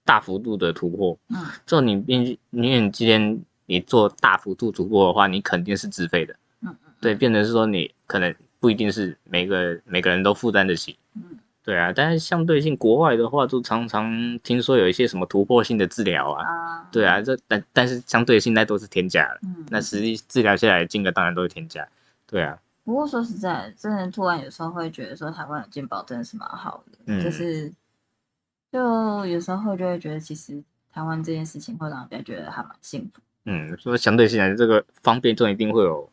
[0.06, 1.18] 大幅度的突破。
[1.30, 1.46] 嗯。
[1.66, 6.34] 就你变，你你今天你做大幅度突破的话，你肯定是自费的。
[6.62, 10.98] 嗯嗯对，变成是说你可能不一定是每个每个人都负担得起。
[11.16, 11.40] 嗯。
[11.64, 21.88] 对啊，但是相对性国外的话，就常常听说有一些什么突破性的治疗啊，啊，对啊，这但但是相对性那都是天价了，嗯，那实际治疗下来的金额当然都是天价，
[22.28, 27.24] 对啊，不过说实在，真的突然有时候会觉得说台湾的健保真的是蛮好的，嗯。
[27.24, 27.74] 就是
[28.76, 30.62] 就有时候就会觉得其实
[30.92, 33.22] 台湾这件事情会让人家觉得还蛮幸福。
[33.46, 36.10] 嗯，所以相对性来这个方便中一定会有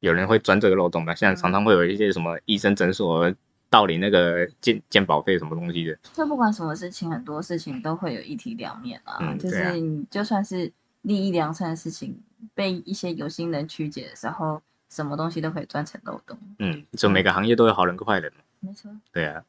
[0.00, 3.32] 有人会钻这个漏洞的，现在常常会有一些什么医生诊所
[3.70, 9.18] 盗领那个健健保费什么东西的，就不管什么事情，很多事情都会有一体两面啊。
[9.38, 10.72] 就嗯对啊是你就算是
[11.02, 12.20] 利益良善的事情，
[12.54, 16.36] 被一些有心人曲解的时候，什么东西都可以钻成漏洞。
[16.58, 19.44] 嗯，就每个行业都有好人跟坏人嘛，没错，对啊，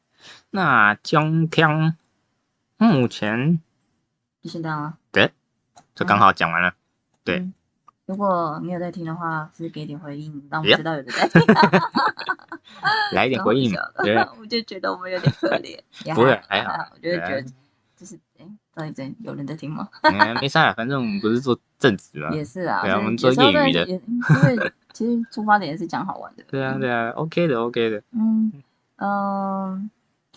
[0.50, 1.96] 那江天
[2.86, 3.60] 目前。
[4.42, 4.96] 就先这样了。
[5.94, 6.72] 就刚好讲完了，
[7.24, 7.38] 对。
[7.38, 7.54] 嗯
[8.06, 11.28] 如果你有在听的话，是给点回应，让我们知道有人在。
[11.28, 11.40] 听。
[13.14, 13.72] 来一点回应。
[14.40, 15.78] 我就觉得我们有点可怜。
[16.16, 16.72] 不会还好。
[16.72, 17.42] 好，我就会觉得
[17.96, 19.88] 就是，哎，到底真有人在听吗？
[20.02, 23.86] 嗯没事啊，反正我们不是做正职嘛，也是啊，对啊我们做业余的。
[23.86, 26.42] 因为其实出发点是讲好玩的。
[26.48, 28.52] 对啊对啊，OK 的 OK 的，嗯
[28.96, 29.88] 嗯，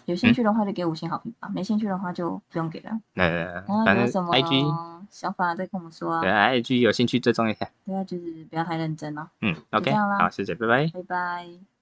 [0.06, 2.92] 有兴趣的话就给五星好评吧，没兴趣的话就不用给了。
[3.16, 6.46] 呃，然后反正有什么想法再跟我们说对啊。
[6.46, 9.30] 啊 IG 有兴趣追踪一下，对啊，就是不要太认真了。
[9.42, 10.88] 嗯，OK，好，谢谢，拜拜。
[10.94, 11.73] 拜拜。